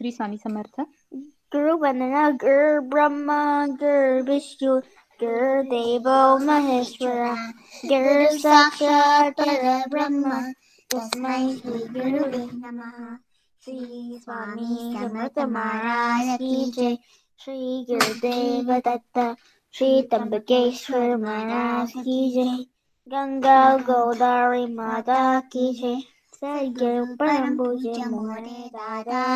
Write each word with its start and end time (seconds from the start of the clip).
श्री 0.00 0.10
स्वामी 0.12 0.36
समर्थ 0.38 0.80
गुरु 1.52 1.76
वंदना 1.78 2.28
गुरु 2.42 2.82
ब्रह्मा 2.88 3.38
गुरु 3.78 4.22
विष्णु 4.24 4.74
गुरु 5.20 5.62
देवो 5.70 6.18
महेश्वरा 6.44 7.32
गुरु 7.84 8.28
साक्षात 8.38 9.40
ब्रह्म 9.90 10.38
तस्मै 10.90 11.38
श्री 11.54 11.80
गुरुवे 11.96 12.42
नमः 12.44 13.00
श्री 13.62 14.18
स्वामी 14.22 14.76
समर्थ 14.94 15.38
महाराज 15.56 16.36
की 16.38 16.70
जय 16.76 16.96
श्री 17.40 17.84
गुरुदेव 17.90 18.70
दत्त 18.86 19.20
श्री 19.74 19.90
त्र्यंबकेश्वर 20.12 21.16
महाराज 21.24 21.92
की 21.96 22.20
जय 22.36 22.54
गंगा 23.06 23.60
गोदावरी 23.90 24.64
माता 24.74 25.18
की 25.52 25.72
जय 25.80 26.00
सदगुरु 26.38 27.16
परम 27.16 27.56
पूज्य 27.58 28.04
मोरे 28.04 28.70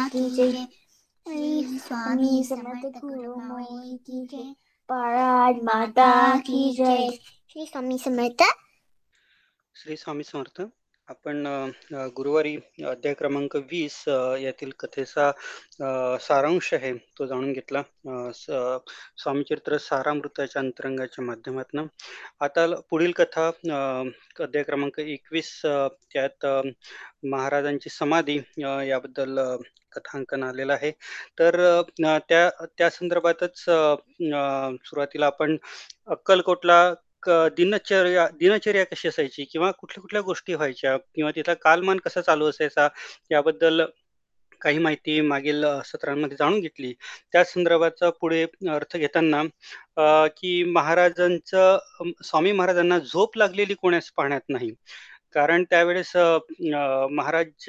की 0.09 0.31
जय 0.31 0.53
श्री 0.53 1.79
स्वामी 1.79 2.45
समर्थ 2.45 2.95
गुरु 2.97 3.37
मोई 3.37 3.97
की 3.97 4.27
जय 4.27 4.55
पराज 4.89 5.57
माता 5.65 6.39
की 6.39 6.77
जय 6.77 7.11
श्री 7.53 7.67
स्वामी 7.67 7.99
समर्थ। 7.99 8.45
श्री 9.75 9.97
स्वामी 9.97 10.23
समर्थ। 10.23 10.61
आपण 11.09 11.47
गुरुवारी 12.17 12.55
अध्याय 12.87 13.15
क्रमांक 13.15 13.55
वीस 13.71 13.97
यातील 14.41 14.71
कथेचा 14.81 15.31
सारांश 16.21 16.73
आहे 16.75 16.93
तो 17.19 17.27
जाणून 17.27 17.53
घेतला. 17.53 17.83
स्वामीचरित्र 19.19 19.77
सारामृताच्या 19.81 20.63
अंतरंगाच्या 20.63 21.25
माध्यमातून. 21.25 21.87
आता 22.41 22.67
पुढील 22.91 23.13
कथा 23.17 23.47
अध्याय 24.43 24.63
क्रमांक 24.63 24.99
एकवीस 25.01 25.51
त्यात 25.65 26.47
महाराजांची 27.33 27.91
समाधी 27.91 28.39
याबद्दल 28.89 29.39
कथांकन 29.93 30.43
आलेलं 30.43 30.73
आहे. 30.73 30.91
तर 31.39 31.61
त्या 32.29 32.49
त्या 32.79 32.91
संदर्भातच 32.91 33.59
सुरुवातीला 33.59 35.27
आपण 35.27 35.57
अक्कलकोटला 36.09 36.83
दिनचर्या 37.57 38.27
दिनचर्या 38.39 38.85
कशी 38.87 39.09
असायची 39.09 39.45
किंवा 39.45 39.71
कुठल्या 39.73 40.01
कुठल्या 40.03 40.23
गोष्टी 40.23 40.55
व्हायच्या 40.55 40.97
किंवा 41.15 41.31
तिथला 41.31 41.55
कालमान 41.57 41.99
कसा 41.99 42.21
चालू 42.21 42.49
असायचा 42.49 42.89
याबद्दल 43.31 43.83
काही 44.63 44.79
माहिती 44.79 45.21
मागील 45.23 45.65
अ, 45.65 45.81
सत्रांमध्ये 45.85 46.37
जाणून 46.39 46.61
घेतली. 46.61 46.93
त्या 47.33 47.45
संदर्भाचा 47.45 48.11
पुढे 48.21 48.43
अर्थ 48.71 48.97
घेताना 48.97 49.41
अ, 49.97 50.27
की 50.37 50.63
महाराजांचं 50.73 51.79
स्वामी 52.25 52.53
महाराजांना 52.53 52.99
झोप 53.01 53.37
लागलेली 53.39 53.75
कोणास 53.75 54.11
पाहण्यात 54.17 54.41
नाही. 54.49 54.73
कारण 55.35 55.63
त्यावेळेस 55.71 56.13
महाराज 57.11 57.65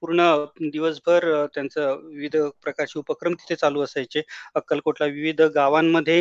पूर्ण 0.00 0.22
दिवसभर 0.62 1.24
त्यांचं 1.54 2.00
विविध 2.04 2.36
प्रकारचे 2.62 2.98
उपक्रम 2.98 3.34
तिथे 3.34 3.54
चालू 3.54 3.80
असायचे. 3.82 4.22
अक्कलकोटला 4.54 5.06
विविध 5.06 5.40
गावांमध्ये 5.54 6.20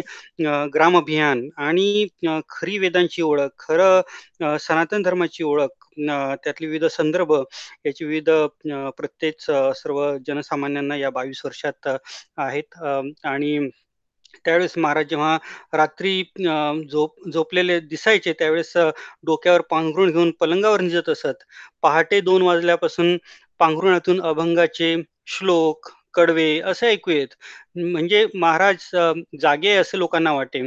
ग्राम 0.74 0.98
अभियान 0.98 1.48
आणि 1.60 2.08
खरी 2.50 2.78
वेदांची 2.78 3.22
ओळख 3.22 3.50
खरं 3.60 4.58
सनातन 4.60 5.02
धर्माची 5.04 5.44
ओळख 5.44 5.88
त्यातले 6.00 6.68
विविध 6.68 6.86
संदर्भ 6.92 7.34
याची 7.86 8.06
विविध 8.06 8.30
प्रत्येक 8.98 9.42
सर्व 9.76 10.02
जनसामान्यांना 10.28 10.96
या 10.98 11.10
बावीस 11.12 11.42
वर्षात 11.46 11.88
आहेत. 12.38 12.78
आणि 13.26 13.58
त्यावेळेस 14.36 14.74
महाराज 14.78 15.06
जेव्हा 15.10 15.38
रात्री 15.74 16.22
झोप 16.92 17.30
झोपलेले 17.34 17.80
दिसायचे 17.82 18.34
त्यावेळेस 18.40 18.74
डोक्यावर 19.26 19.62
पांघरुण 19.70 20.12
घेऊन 20.12 20.32
पलंगावर 20.40 20.82
निजत 20.82 21.10
असत. 21.10 21.44
पहाटे 21.84 22.22
दोन 22.22 22.42
वाजल्यापासून 22.42 23.18
पांघरुणातून 23.60 24.22
अभंगाचे 24.24 24.96
श्लोक 25.30 25.90
कडवे 26.14 26.60
असे 26.62 26.88
ऐकू 26.88 27.12
येत 27.12 27.28
म्हणजे 27.78 28.26
महाराज 28.36 28.90
जागे 29.42 29.70
आहे 29.70 29.78
असे 29.78 29.98
लोकांना 30.00 30.32
वाटे. 30.34 30.62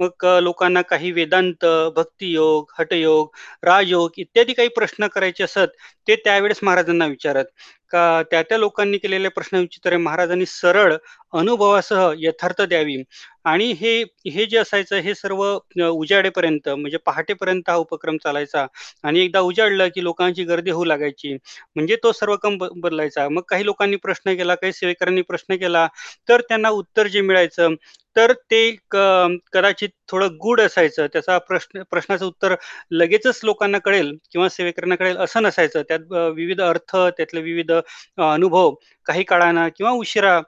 मग 0.00 0.24
लोकांना 0.42 0.82
काही 0.82 1.12
वेदांत 1.12 1.64
भक्तियोग 1.96 2.72
हटयोग 2.78 3.28
राजयोग 3.64 4.18
इत्यादी 4.18 4.52
काही 4.52 4.68
प्रश्न 4.76 5.06
करायचे 5.14 5.44
असत 5.44 5.76
ते 6.08 6.16
त्यावेळेस 6.16 6.58
महाराजांना 6.62 7.06
विचारत. 7.06 7.44
का 7.90 8.22
त्या 8.22 8.42
त्या 8.42 8.58
लोकांनी 8.58 8.98
केलेल्या 8.98 9.30
प्रश्नांची 9.30 9.78
उत्तरे 9.78 9.96
महाराजांनी 9.96 10.46
सरळ 10.46 10.96
अनुभवासह 11.32 12.12
यथार्थ 12.18 12.62
द्यावी. 12.62 13.02
आणि 13.44 13.70
हे 13.80 13.92
हे 14.28 14.44
जे 14.46 14.58
असायचं 14.58 14.96
हे 15.02 15.14
सर्व 15.14 15.42
उजाडेपर्यंत 15.88 16.68
म्हणजे 16.68 16.96
पहाटेपर्यंत 17.06 17.68
हा 17.70 17.74
उपक्रम 17.76 18.16
चालायचा. 18.24 18.66
आणि 19.04 19.20
एकदा 19.20 19.40
उजाडलं 19.40 19.88
की 19.94 20.02
लोकांची 20.04 20.44
गर्दी 20.44 20.70
होऊ 20.70 20.84
लागायची. 20.84 21.32
म्हणजे 21.76 21.96
तो 22.02 22.12
सर्व 22.12 22.36
कम 22.42 22.56
बदलायचा. 22.60 23.28
मग 23.30 23.42
काही 23.48 23.64
लोकांनी 23.64 23.96
प्रश्न 23.98 24.34
केला 24.36 24.54
काही 24.54 24.72
सेवेकरांनी 24.72 25.22
प्रश्न 25.22 25.56
केला 25.56 25.86
तर 26.28 26.40
त्यांना 26.48 26.68
उत्तर 26.70 27.06
जे 27.08 27.20
मिळायचं 27.22 27.74
तर 28.16 28.32
ते 28.50 28.70
कदाचित 28.92 29.88
थोडं 30.08 30.36
गूढ 30.40 30.60
असायचं. 30.60 31.06
त्याचा 31.12 31.38
प्रश्न 31.40 31.82
प्रश्नाचं 31.90 32.26
उत्तर 32.26 32.54
लगेचच 32.92 33.40
लोकांना 33.44 33.78
कळेल 33.84 34.16
किंवा 34.32 34.48
सेवेकरांना 34.48 34.94
कळेल 34.96 35.16
असं 35.18 35.42
नसायचं. 35.42 35.82
त्यात 35.88 36.12
विविध 36.36 36.60
अर्थ 36.62 36.96
त्यातले 37.16 37.40
विविध 37.42 37.72
अनुभव 37.72 38.74
काही 39.06 39.22
काळानं 39.24 39.68
किंवा 39.76 39.92
उशिरा 39.94 40.40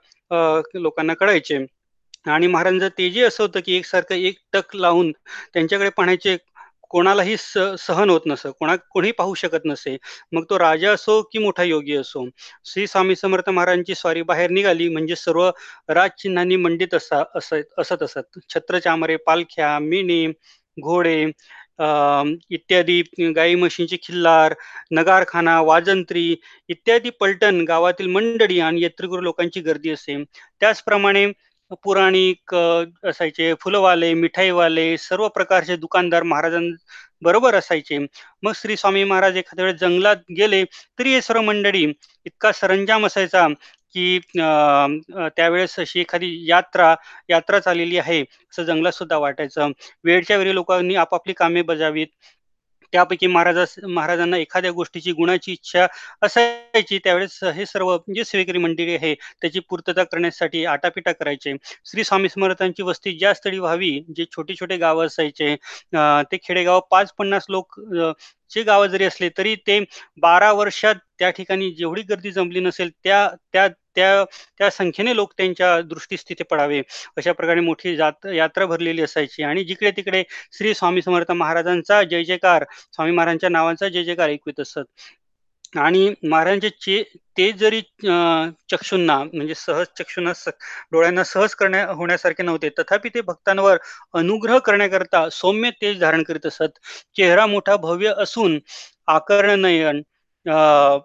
लोकांना 0.75 1.13
कळायचे. 1.15 1.65
आणि 2.25 2.47
महाराजांचं 2.47 2.87
तेजी 2.97 3.21
असं 3.23 3.43
होतं 3.43 3.59
की 3.65 3.75
एकसारखं 3.75 4.15
एक 4.15 4.37
टक 4.53 4.75
लावून 4.75 5.11
त्यांच्याकडे 5.53 5.89
पाहण्याचे 5.89 6.37
कोणालाही 6.91 7.35
स 7.37 7.57
सहन 7.79 8.09
होत 8.09 8.21
नसं 8.27 8.51
कोणा 8.59 8.75
कोणी 8.91 9.11
पाहू 9.11 9.33
शकत 9.33 9.65
नसे. 9.65 9.95
मग 10.31 10.43
तो 10.49 10.59
राजा 10.59 10.91
असो 10.93 11.21
की 11.31 11.39
मोठा 11.39 11.63
योगी 11.63 11.95
असो 11.97 12.25
श्री 12.65 12.85
स्वामी 12.87 13.15
समर्थ 13.15 13.49
महाराजांची 13.49 13.95
स्वारी 13.95 14.21
बाहेर 14.23 14.49
निघाली 14.51 14.89
म्हणजे 14.89 15.15
सर्व 15.15 15.49
राजचिन्हांनी 15.89 16.55
मंडित 16.57 16.93
असा 16.93 17.23
असत 17.35 17.79
असत 17.79 18.03
असत. 18.03 18.39
छत्र 18.49 18.79
चामरे 18.79 19.15
पालख्या 19.25 19.77
मिणी 19.79 20.25
घोडे 20.77 21.21
इत्यादी 22.51 23.01
गाई 23.35 23.55
म्हशींची 23.55 23.97
खिल्लार 24.03 24.53
नगारखाना 24.91 25.59
वाजंत्री 25.61 26.35
इत्यादी 26.69 27.09
पलटण 27.19 27.63
गावातील 27.67 28.07
मंडळी 28.11 28.59
आणि 28.59 28.81
यात्रेकरू 28.83 29.21
लोकांची 29.21 29.59
गर्दी 29.61 29.89
असे. 29.91 30.23
त्याचप्रमाणे 30.61 31.25
पुराणिक 31.83 32.55
असायचे 32.55 33.53
फुलवाले 33.61 34.13
मिठाईवाले 34.13 34.95
सर्व 34.97 35.27
प्रकारचे 35.35 35.75
दुकानदार 35.77 36.23
महाराजांबरोबर 36.23 37.55
असायचे. 37.55 37.97
मग 38.43 38.51
श्री 38.55 38.77
स्वामी 38.77 39.03
महाराज 39.03 39.37
एखाद्या 39.37 39.65
वेळेस 39.65 39.79
जंगलात 39.81 40.17
गेले 40.37 40.63
तरी 40.99 41.13
हे 41.13 41.21
सर्व 41.21 41.41
मंडळी 41.41 41.83
इतका 42.25 42.51
सरंजाम 42.51 43.05
असायचा 43.05 43.47
की 43.95 44.19
त्यावेळेस 44.35 45.79
अशी 45.79 45.99
एखादी 46.01 46.29
यात्रा 46.49 46.93
यात्रा 47.29 47.59
चाललेली 47.59 47.97
आहे 47.97 48.21
असं 48.21 48.63
जंगलात 48.63 48.91
सुद्धा 48.93 49.17
वाटायचं. 49.17 49.71
वेळच्या 50.03 50.37
वेळी 50.37 50.53
लोकांनी 50.55 50.95
आपापली 50.95 51.33
कामे 51.33 51.61
बजावीत. 51.61 52.07
त्यापैकी 52.93 53.27
महाराजास 53.27 53.75
महाराजांना 53.85 54.37
एखाद्या 54.37 54.71
गोष्टीची 54.71 55.11
गुणाची 55.13 55.51
इच्छा 55.51 55.85
असायची 56.21 56.97
त्यावेळेस 57.03 57.39
हे 57.55 57.65
सर्व 57.65 57.95
जे 58.15 58.23
सेवेकरी 58.23 58.57
मंडळी 58.57 58.95
आहे 58.95 59.13
त्याची 59.41 59.59
पूर्तता 59.69 60.03
करण्यासाठी 60.03 60.63
आटापिटा 60.65 61.11
करायचे. 61.11 61.53
श्री 61.85 62.03
स्वामी 62.03 62.29
समर्थांची 62.29 62.83
वस्ती 62.83 63.17
ज्या 63.17 63.33
स्थळी 63.33 63.59
व्हावी 63.59 63.91
जे 64.15 64.25
छोटे 64.31 64.55
छोटे 64.55 64.77
गावं 64.77 65.05
असायचे 65.05 65.55
ते 66.31 66.37
खेडेगाव 66.43 66.79
पाच 66.91 67.13
पन्नास 67.17 67.45
लोक 67.49 67.79
चे 68.51 68.63
गाव 68.63 68.85
जरी 68.87 69.03
असले 69.03 69.29
तरी 69.37 69.55
ते 69.67 69.79
बारा 70.17 70.51
वर्षात 70.53 70.95
त्या 71.19 71.29
ठिकाणी 71.31 71.71
जेवढी 71.71 72.01
गर्दी 72.03 72.31
जमली 72.31 72.59
नसेल 72.59 72.89
त्या 73.03 73.27
त्या 73.53 73.67
त्या 73.95 74.23
त्या 74.57 74.69
संख्येने 74.69 75.15
लोक 75.15 75.33
त्यांच्या 75.37 75.81
दृष्टीस 75.81 76.23
तिथे 76.29 76.43
पडावे. 76.43 76.81
अशा 77.17 77.31
प्रकारे 77.31 77.59
मोठी 77.59 77.95
जात 77.95 78.25
यात्रा 78.25 78.65
भरलेली 78.65 79.01
असायची. 79.01 79.43
आणि 79.43 79.63
जिकडे 79.63 79.91
तिकडे 79.91 80.23
श्री 80.57 80.73
स्वामी 80.73 81.01
समर्थ 81.01 81.31
महाराजांचा 81.31 82.03
जय 82.03 82.23
जयकार 82.23 82.63
स्वामी 82.91 83.11
महाराजांच्या 83.11 83.49
नावांचा 83.49 83.87
जय 83.89 84.03
जयकार 84.03 84.29
ऐकवित 84.29 84.59
असत. 84.59 84.79
आणि 85.77 86.13
महाराजांचे 86.23 86.69
चे 86.69 87.03
ते 87.37 87.51
जरी 87.51 87.79
अं, 87.79 88.49
चक्षुंना 88.71 89.17
म्हणजे 89.23 89.53
सहज 89.55 89.85
चक्षुंना 89.99 90.31
डोळ्यांना 90.91 91.23
सहज 91.23 91.53
करण्या 91.55 91.85
होण्यासारखे 91.87 92.43
नव्हते. 92.43 92.69
तथापि 92.69 93.09
ते 93.09 93.21
भक्तांवर 93.21 93.77
अनुग्रह 94.13 94.57
करण्याकरता 94.59 95.29
सौम्य 95.29 95.69
तेज 95.71 95.99
धारण 95.99 96.23
करीत 96.23 96.45
असत. 96.45 96.79
चेहरा 97.17 97.45
मोठा 97.47 97.75
भव्य 97.77 98.13
असून 98.17 98.59
आकर्ण 99.07 99.59
नयन 99.61 100.01
अं, 100.45 100.99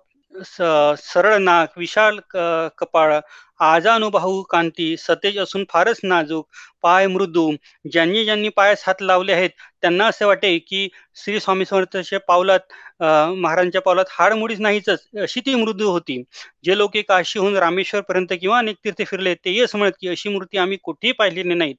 सरळ 1.02 1.36
नाक 1.38 1.78
विशाल 1.78 2.18
क- 2.30 2.68
कपाळ 2.78 3.18
आजानुभाऊ 3.60 4.42
कांती 4.42 4.96
सतेज 4.96 5.38
असून 5.38 5.64
फारच 5.70 6.00
नाजूक 6.02 6.46
पाय 6.82 7.06
मृदू 7.06 7.50
ज्यांनी 7.92 8.24
ज्यांनी 8.24 8.48
पायास 8.48 8.82
हात 8.86 9.02
लावले 9.02 9.32
आहेत 9.32 9.50
त्यांना 9.82 10.06
असे 10.06 10.24
वाटे 10.24 10.58
की 10.58 10.88
श्री 11.16 11.40
स्वामी 11.40 11.64
समर्थांच्या 11.64 12.20
पावलात 12.20 12.72
महाराजांच्या 13.02 13.80
पावलात 13.82 14.04
हाडमुडीच 14.10 14.60
नाहीच 14.60 14.88
अशी 14.90 15.40
ती 15.46 15.54
मृदू 15.54 15.90
होती. 15.90 16.22
जे 16.64 16.76
लोक 16.78 16.96
काशीहून 17.08 17.56
रामेश्वरपर्यंत 17.56 18.32
किंवा 18.40 18.58
अनेक 18.58 18.76
तीर्थ 18.84 19.02
फिरले 19.10 19.34
तेही 19.34 19.60
असं 19.60 19.78
म्हणत 19.78 19.92
की 20.00 20.08
अशी 20.08 20.28
मूर्ती 20.28 20.58
आम्ही 20.58 20.78
कुठेही 20.84 21.12
पाहिलेली 21.18 21.54
नाहीत. 21.54 21.74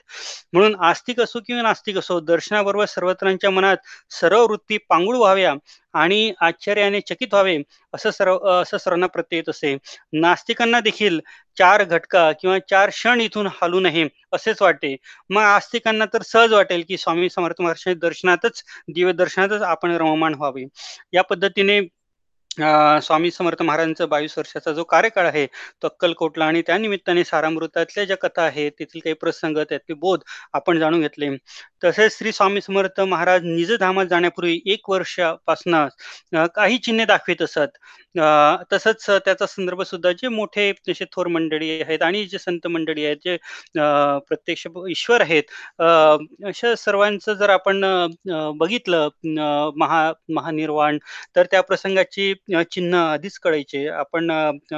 म्हणून 0.53 0.75
आस्तिक 0.85 1.19
असो 1.21 1.39
किंवा 1.47 1.61
नास्तिक 1.61 1.97
असो 1.97 2.19
दर्शनाबरोबर 2.19 2.85
सर्वत्रांच्या 2.85 3.49
मनात 3.49 3.77
सर्व 4.11 4.43
वृत्ती 4.45 4.77
पांगुळ 4.89 5.17
व्हाव्या 5.17 5.53
आणि 5.93 6.31
आश्चर्याने 6.41 6.99
चकित 7.01 7.27
व्हावे 7.33 7.57
असं 7.93 8.11
सर्व 8.11 8.47
असं 8.49 8.77
सर्वांना 8.77 9.07
प्रत्यय 9.07 9.37
येत 9.39 9.49
असे. 9.49 9.75
नास्तिकांना 10.13 10.79
देखील 10.79 11.19
चार 11.57 11.68
चार 11.69 11.83
घटका 11.85 12.31
किंवा 12.41 12.57
चार 12.69 12.89
क्षण 12.89 13.21
इथून 13.21 13.47
हालू 13.53 13.79
नये 13.79 14.07
असेच 14.33 14.61
वाटते. 14.61 14.95
मग 15.29 15.41
आस्तिकांना 15.41 16.05
तर 16.13 16.21
सहज 16.21 16.53
वाटेल 16.53 16.83
की 16.87 16.97
स्वामी 16.97 17.29
समर्थ 17.29 17.61
महाराजांच्या 17.61 18.07
दर्शनातच 18.07 18.63
दिव्य 18.93 19.13
दर्शनातच 19.13 19.61
आपण 19.63 19.91
रममाण 19.97 20.33
व्हावे. 20.33 20.65
या 21.13 21.23
पद्धतीने 21.29 21.79
स्वामी 23.03 23.29
समर्थ 23.31 23.61
महाराजांचा 23.61 24.05
बावीस 24.05 24.37
वर्षाचा 24.37 24.71
जो 24.73 24.83
कार्यकाळ 24.83 25.27
आहे 25.27 25.45
तो 25.81 25.87
अक्कलकोटला 25.87 26.45
आणि 26.45 26.61
त्या 26.67 26.77
निमित्ताने 26.77 27.23
सारामृतातल्या 27.23 28.03
ज्या 28.05 28.17
कथा 28.17 28.43
आहेत 28.43 28.71
तेथील 28.79 28.99
काही 29.03 29.13
प्रसंग 29.13 29.57
त्यातले 29.69 29.93
बोध 29.95 30.23
आपण 30.53 30.79
जाणून 30.79 31.01
घेतले. 31.01 31.29
तसेच 31.83 32.17
श्री 32.17 32.31
स्वामी 32.31 32.61
समर्थ 32.61 32.99
महाराज 33.01 33.43
निजधामात 33.43 34.05
जाण्यापूर्वी 34.05 34.59
एक 34.65 34.89
वर्षापासून 34.89 35.75
काही 36.55 36.77
चिन्हे 36.77 37.05
दाखवित 37.05 37.41
असत. 37.41 37.77
तसंच 38.71 39.05
त्याचा 39.25 39.45
संदर्भ 39.45 39.81
सुद्धा 39.81 40.11
जे 40.11 40.27
मोठे 40.29 40.71
जसे 40.87 41.05
थोर 41.13 41.27
मंडळी 41.27 41.69
आहेत 41.81 42.01
आणि 42.03 42.23
जे 42.25 42.37
संत 42.39 42.67
मंडळी 42.67 43.05
आहेत 43.05 43.17
जे 43.25 43.35
प्रत्यक्ष 44.27 44.65
ईश्वर 44.89 45.21
आहेत 45.21 45.51
अशा 46.47 46.73
सर्वांचं 46.77 47.33
जर 47.33 47.49
आपण 47.49 47.85
बघितलं 48.59 49.09
महा 49.77 50.11
महानिर्वाण 50.35 50.97
तर 51.35 51.45
त्या 51.51 51.61
प्रसंगाची 51.61 52.33
चिन्ह 52.71 52.97
आधीच 52.99 53.37
कळायचे. 53.39 53.87
आपण 53.89 54.31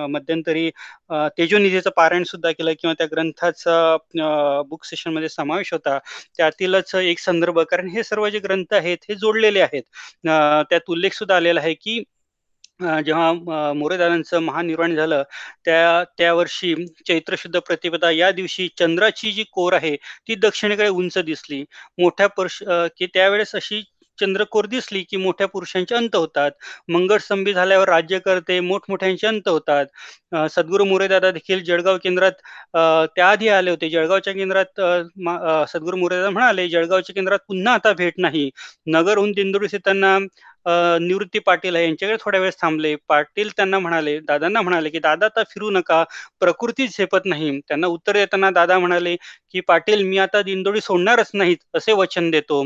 मध्यंतरी 0.10 0.69
तेजोनिधीचं 1.38 1.89
पारायण 1.98 2.24
सुद्धा 2.24 2.51
केलं 2.51 2.74
किंवा 2.81 2.94
त्या 2.98 3.07
ग्रंथाचा 3.12 3.95
बुक 4.69 4.86
सेशनमध्ये 4.86 5.30
समावेश 5.30 5.74
होता. 5.74 5.98
त्यातीलच 6.38 6.95
एक 6.95 7.19
संदर्भ 7.19 7.60
कारण 7.62 7.89
हे 7.95 8.04
सर्व 8.04 8.27
जे 8.30 8.39
ग्रंथ 8.39 8.74
आहेत 8.74 8.98
हे 9.10 9.16
जोडलेले 9.16 9.62
आहेत. 9.62 9.84
त्यात 10.25 10.89
उल्लेख 10.89 11.13
सुद्धा 11.13 11.36
आलेला 11.36 11.60
आहे 11.62 11.74
की 11.74 12.04
जेव्हा 13.06 13.30
अ, 13.30 13.74
महानिर्वाण 14.42 14.95
झालं 14.95 15.24
त्या 15.66 16.04
त्या 16.18 16.33
वर्षी 16.33 16.74
चैत्र 17.07 17.36
शुद्ध 17.38 17.60
प्रतिपदा 17.60 18.12
या 18.12 18.31
दिवशी 18.31 18.68
चंद्राची 18.80 19.31
जी 19.31 19.44
कोर 19.54 19.74
आहे 19.74 19.95
ती 20.28 20.36
दक्षिणेकडे 20.42 20.88
उंच 20.89 21.18
दिसली. 21.25 21.63
मोठ्या 21.98 22.28
पर्श 22.30 22.62
की 22.98 23.06
त्यावेळेस 23.13 23.56
अशी 23.56 23.81
चंद्रकोर 24.19 24.66
दिसली 24.68 25.01
की 25.10 25.18
मोठ्या 25.18 25.48
पुरुषांचे 25.48 25.95
अंत 25.95 26.16
होतात. 26.16 26.51
मंगळस्तंभी 26.89 27.54
झाल्यावर 27.54 27.89
राज्यकर्ते 27.89 28.60
मोठमोठ्यांचे 28.60 29.27
अंत 29.27 29.48
होतात. 29.48 29.86
सद्गुरु 29.86 30.48
सद्गुरू 30.51 30.86
मोरेदादा 30.86 31.31
देखील 31.31 31.63
जळगाव 31.66 31.98
केंद्रात 32.04 32.31
त्याआधी 33.16 33.48
आले 33.50 33.69
होते. 33.69 33.89
जळगावच्या 33.89 34.34
केंद्रात 34.34 34.66
सद्गुरु 34.75 35.18
मुरेदादा 35.18 35.66
सद्गुरू 35.68 35.98
मोरेदादा 35.98 36.30
म्हणाले 36.30 36.68
जळगावच्या 36.69 37.13
केंद्रात 37.16 37.39
पुन्हा 37.48 37.74
आता 37.74 37.94
भेट 37.94 38.13
नाही. 38.18 38.50
नगरहून 38.88 39.31
दिंडोरीस 39.31 39.74
येताना 39.74 40.18
निवृत्ती 40.66 41.40
पाटील 41.42 41.75
आहे 41.75 41.86
यांच्याकडे 41.86 42.18
थोड्या 42.22 42.40
वेळेस 42.40 42.56
थांबले. 42.62 42.96
पाटील 43.10 43.50
त्यांना 43.52 43.80
म्हणाले 43.80 44.18
दादांना 44.22 44.62
म्हणाले 44.62 44.90
की 44.90 45.00
दादा 45.00 45.25
आता 45.28 45.44
फिरू 45.50 45.69
नका. 45.72 46.04
प्रकृती 46.40 46.88
झेपत 46.90 47.25
नाही. 47.25 47.60
त्यांना 47.62 47.88
उत्तर 47.88 48.13
देताना 48.13 48.50
दादा 48.52 48.80
म्हणाले 48.80 49.16
की 49.52 49.60
पाटील 49.68 50.04
मी 50.04 50.18
आता 50.19 50.42
दिंडोरी 50.44 50.81
सोडणारच 50.81 51.31
नाहीत 51.34 51.58
असे 51.75 51.94
वचन 51.94 52.30
देतो. 52.31 52.63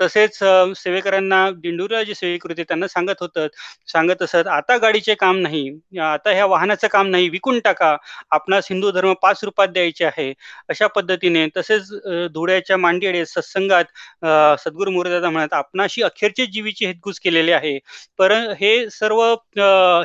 तसेच 0.00 0.38
सेवेकरांना 0.76 1.50
दिंडुरा 1.50 2.02
जी 2.02 2.14
सेवेकरी 2.14 2.52
होते 2.52 2.62
त्यांना 2.62 2.86
सांगत 2.88 3.20
होतं 3.20 3.46
सांगत 3.88 4.22
असत 4.22 4.46
आता 4.46 4.76
गाडीचे 4.76 5.14
काम 5.14 5.38
नाही 5.38 5.68
आता 6.00 6.30
ह्या 6.30 6.46
वाहनाचं 6.46 6.88
काम 6.88 7.06
नाही 7.06 7.28
विकून 7.28 7.58
टाका 7.58 7.96
आपणास 8.30 8.66
हिंदू 8.70 8.90
धर्म 8.90 9.12
पाच 9.22 9.40
रुपयात 9.44 9.68
द्यायचे 9.68 10.04
आहे 10.04 10.32
अशा 10.68 10.86
पद्धतीने 10.86 11.46
तसेच 11.56 11.90
धुळ्याच्या 12.34 12.76
मांडीडे 12.76 13.24
सत्संगात 13.26 13.84
अ, 14.22 14.54
सद्गुरू 14.58 14.90
मुरदादा 14.90 15.30
म्हणत 15.30 15.52
आपणाशी 15.54 16.02
अखेरचे 16.02 16.46
जीवीची 16.46 16.86
हितगुज 16.86 17.18
केलेले 17.20 17.52
आहे 17.52 17.78
पर 18.18 18.32
हे 18.60 18.74
सर्व 18.90 19.22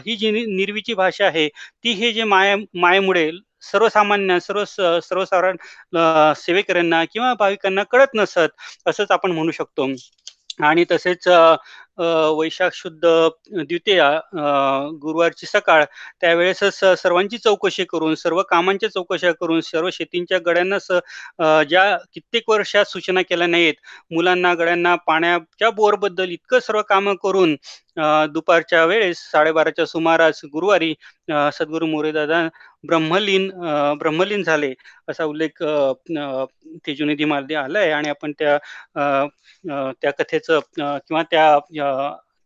ही 0.05 0.15
जी 0.15 0.31
नि- 0.31 0.45
भाषा 0.95 1.25
आहे 1.25 1.47
ती 1.83 1.91
हे 1.91 2.11
जे 2.11 2.23
माया 2.23 2.55
मायेमुळे 2.75 3.29
सर्वसामान्य 3.63 4.39
सर्व 4.39 4.63
सर्वसाधारण 4.65 5.57
सेवेकऱ्यांना 6.37 7.03
किंवा 7.05 7.33
भाविकांना 7.35 7.83
कळत 7.91 8.15
नसत 8.15 8.87
असंच 8.87 9.11
आपण 9.11 9.31
म्हणू 9.31 9.51
शकतो. 9.51 9.87
आणि 10.59 10.83
तसेच 10.91 11.27
वैशाख 12.37 12.69
शुद्ध 12.73 12.99
द्वितीया 13.01 14.09
गुरुवारची 15.01 15.45
सकाळ 15.47 15.83
त्यावेळेसच 16.21 16.79
सर्वांची 16.97 17.37
चौकशी 17.37 17.83
करून 17.85 18.15
सर्व 18.15 18.41
कामांच्या 18.49 18.89
चौकशा 18.91 19.31
करून 19.31 19.61
सर्व 19.61 19.89
शेतींच्या 19.93 20.39
गड्यांना 20.45 20.79
स 20.79 20.99
ज्या 21.69 21.85
कित्येक 22.13 22.49
वर्षात 22.49 22.85
सूचना 22.85 23.21
केल्या 23.21 23.47
नाहीत 23.47 23.73
मुलांना 24.11 24.53
गड्यांना 24.55 24.95
पाण्याच्या 25.07 25.69
बोरबद्दल 25.71 26.29
इतकं 26.31 26.59
सर्व 26.59 26.81
कामं 26.83 27.15
करून 27.23 27.55
दुपारच्या 28.29 28.83
वेळेस 28.85 29.19
साडेबाराच्या 29.31 29.85
सुमारास 29.85 30.41
गुरुवारी 30.45 30.93
अ, 31.31 31.49
सद्गुरू 31.53 31.85
मोरेदादा 31.87 32.41
ब्रह्मलीन 32.87 33.49
ब्रह्मलीन 33.99 34.43
झाले 34.43 34.73
असा 35.07 35.23
उल्लेख 35.25 35.63
अ, 35.63 35.91
अ, 36.17 36.45
आलाय. 37.55 37.91
आणि 37.91 38.09
आपण 38.09 38.31
त्या 38.39 38.55
अ, 38.95 39.25
त्या 40.01 40.11
कथेचं 40.13 40.59
किंवा 40.77 41.23
त्या 41.23 41.47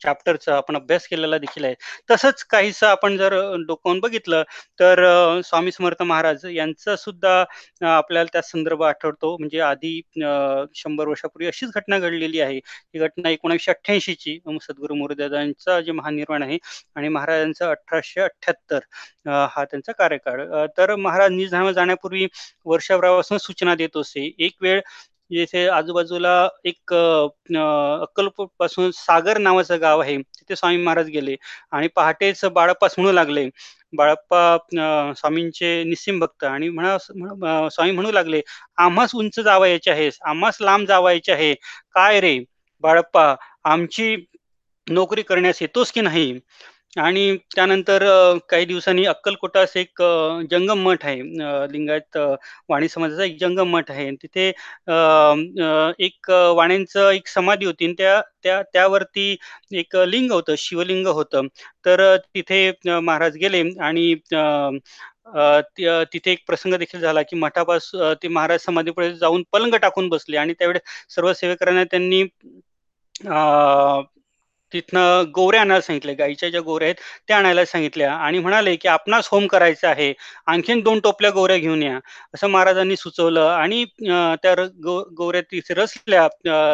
चॅप्टरचा 0.03 0.55
आपण 0.57 0.75
अभ्यास 0.75 1.07
केलेला 1.07 1.37
देखील 1.37 1.65
आहे. 1.65 1.75
तसंच 2.11 2.43
काहीसं 2.49 2.87
आपण 2.87 3.17
जर 3.17 3.33
अ, 3.35 3.55
डोकावून 3.67 3.99
बघितलं 3.99 4.43
तर 4.79 5.01
स्वामी 5.45 5.71
समर्थ 5.71 6.01
महाराज 6.03 6.45
यांचा 6.47 6.95
सुद्धा 6.95 7.43
आपल्याला 7.89 8.29
त्या 8.33 8.41
संदर्भ 8.43 8.83
आठवतो. 8.83 9.35
म्हणजे 9.37 9.59
आधी 9.61 9.99
शंभर 10.75 11.07
वर्षापूर्वी 11.07 11.47
अशीच 11.47 11.69
घटना 11.75 11.99
घडलेली 11.99 12.39
आहे. 12.41 12.57
ही 12.57 12.99
घटना 12.99 13.29
एकोणीसशे 13.29 13.71
अठ्ठ्याऐंशीची. 13.71 14.39
सद्गुरू 14.63 14.95
मुरुदादांचा 14.95 15.79
जे 15.81 15.91
महानिर्वाण 15.91 16.43
आहे 16.43 16.57
आणि 16.95 17.07
महाराजांचा 17.09 17.69
अठराशे 17.69 18.21
अठ्ठ्याहत्तर 18.21 18.79
हा 19.55 19.63
त्यांचा 19.65 19.91
कार्यकाळ. 19.97 20.41
तर 20.77 20.95
महाराज 20.95 21.31
निजामा 21.31 21.71
जाण्यापूर्वी 21.71 22.27
वर्षभरापासून 22.65 23.37
सूचना 23.37 23.75
देत 23.75 23.97
असे. 23.97 24.25
एक 24.39 24.53
वेळ 24.61 24.79
जिथे 25.33 25.65
आजूबाजूला 25.69 26.31
एक 26.65 26.93
अ, 26.93 26.97
अक्कलकोटपासून 28.01 28.91
सागर 28.95 29.37
नावाचं 29.37 29.81
गाव 29.81 29.99
आहे. 30.01 30.17
तिथे 30.17 30.55
स्वामी 30.55 30.77
महाराज 30.77 31.07
गेले 31.09 31.35
आणि 31.71 31.87
पहाटेच 31.95 32.43
बाळप्पास 32.53 32.95
म्हणू 32.97 33.11
लागले. 33.11 33.47
बाळप्पा 33.93 35.13
स्वामींचे 35.17 35.83
निस्सिम 35.83 36.19
भक्त 36.19 36.43
आणि 36.43 36.69
म्हणा 36.69 36.97
स्वामी 37.69 37.91
म्हणू 37.91 38.11
लागले 38.11 38.41
आम्हास 38.77 39.15
उंच 39.15 39.39
जावायचे 39.39 39.91
आहे 39.91 40.09
आम्हास 40.25 40.57
लांब 40.61 40.87
जावायचे 40.87 41.31
आहे. 41.31 41.53
काय 41.93 42.19
रे 42.21 42.37
बाळप्पा 42.83 43.33
आमची 43.65 44.15
नोकरी 44.87 45.21
करण्यास 45.21 45.61
येतोस 45.61 45.91
की 45.91 46.01
नाही? 46.01 46.33
आणि 46.97 47.35
त्यानंतर 47.55 48.03
काही 48.49 48.65
दिवसांनी 48.65 49.05
अक्कलकोटास 49.05 49.75
एक 49.77 50.01
जंगम 50.51 50.83
मठ 50.87 51.05
आहे. 51.05 51.21
लिंगायत 51.71 52.17
वाणी 52.69 52.87
समाजाचा 52.89 53.23
एक 53.25 53.37
जंगम 53.39 53.69
मठ 53.75 53.89
आहे. 53.91 54.09
तिथे 54.23 54.47
एक 54.47 56.29
वाणींचं 56.29 56.53
वाण्यांचं 56.55 57.09
एक 57.11 57.27
समाधी 57.27 57.65
होती. 57.65 57.85
आणि 57.85 57.93
त्या 57.97 58.21
त्या 58.43 58.61
त्यावरती 58.73 59.35
एक 59.73 59.95
लिंग 60.07 60.31
होतं 60.31 60.55
शिवलिंग 60.57 61.07
होतं. 61.07 61.47
तर 61.85 62.15
तिथे 62.25 62.71
महाराज 62.85 63.37
गेले 63.37 63.61
आणि 63.81 64.13
तिथे 66.13 66.31
एक 66.31 66.39
प्रसंग 66.47 66.73
देखील 66.79 67.01
झाला 67.01 67.21
की 67.23 67.35
मठापास 67.39 67.89
ते 68.23 68.27
महाराज 68.27 68.59
समाधीपुढे 68.61 69.13
जाऊन 69.15 69.43
पलंग 69.53 69.75
टाकून 69.81 70.09
बसले. 70.09 70.37
आणि 70.37 70.53
त्यावेळेस 70.59 70.81
सर्व 71.15 71.33
सेवेकरांना 71.33 71.83
त्यांनी 71.91 72.23
तिथनं 74.73 75.23
गोवऱ्या 75.35 75.61
आणायला 75.61 75.81
सांगितले. 75.81 76.13
गाईच्या 76.15 76.49
ज्या 76.49 76.61
गोवऱ्या 76.61 76.87
आहेत 76.87 76.95
त्या 77.27 77.37
आणायला 77.37 77.65
सांगितल्या 77.65 78.11
आणि 78.15 78.39
म्हणाले, 78.39 78.75
की 78.75 78.87
"आपणास 78.87 79.27
होम 79.31 79.45
करायचं 79.47 79.87
आहे. 79.87 80.13
आणखीन 80.47 80.79
दोन 80.81 80.99
टोपल्या 80.99 81.31
गोवऱ्या 81.31 81.57
घेऊन 81.57 81.83
या." 81.83 81.97
असं 82.33 82.47
महाराजांनी 82.49 82.95
सुचवलं 82.97 83.47
आणि 83.49 83.83
त्या 84.01 84.53
गो 84.83 84.99
गोऱ्या 85.17 85.41
तिथे 85.43 85.73
रचल्या 85.73 86.27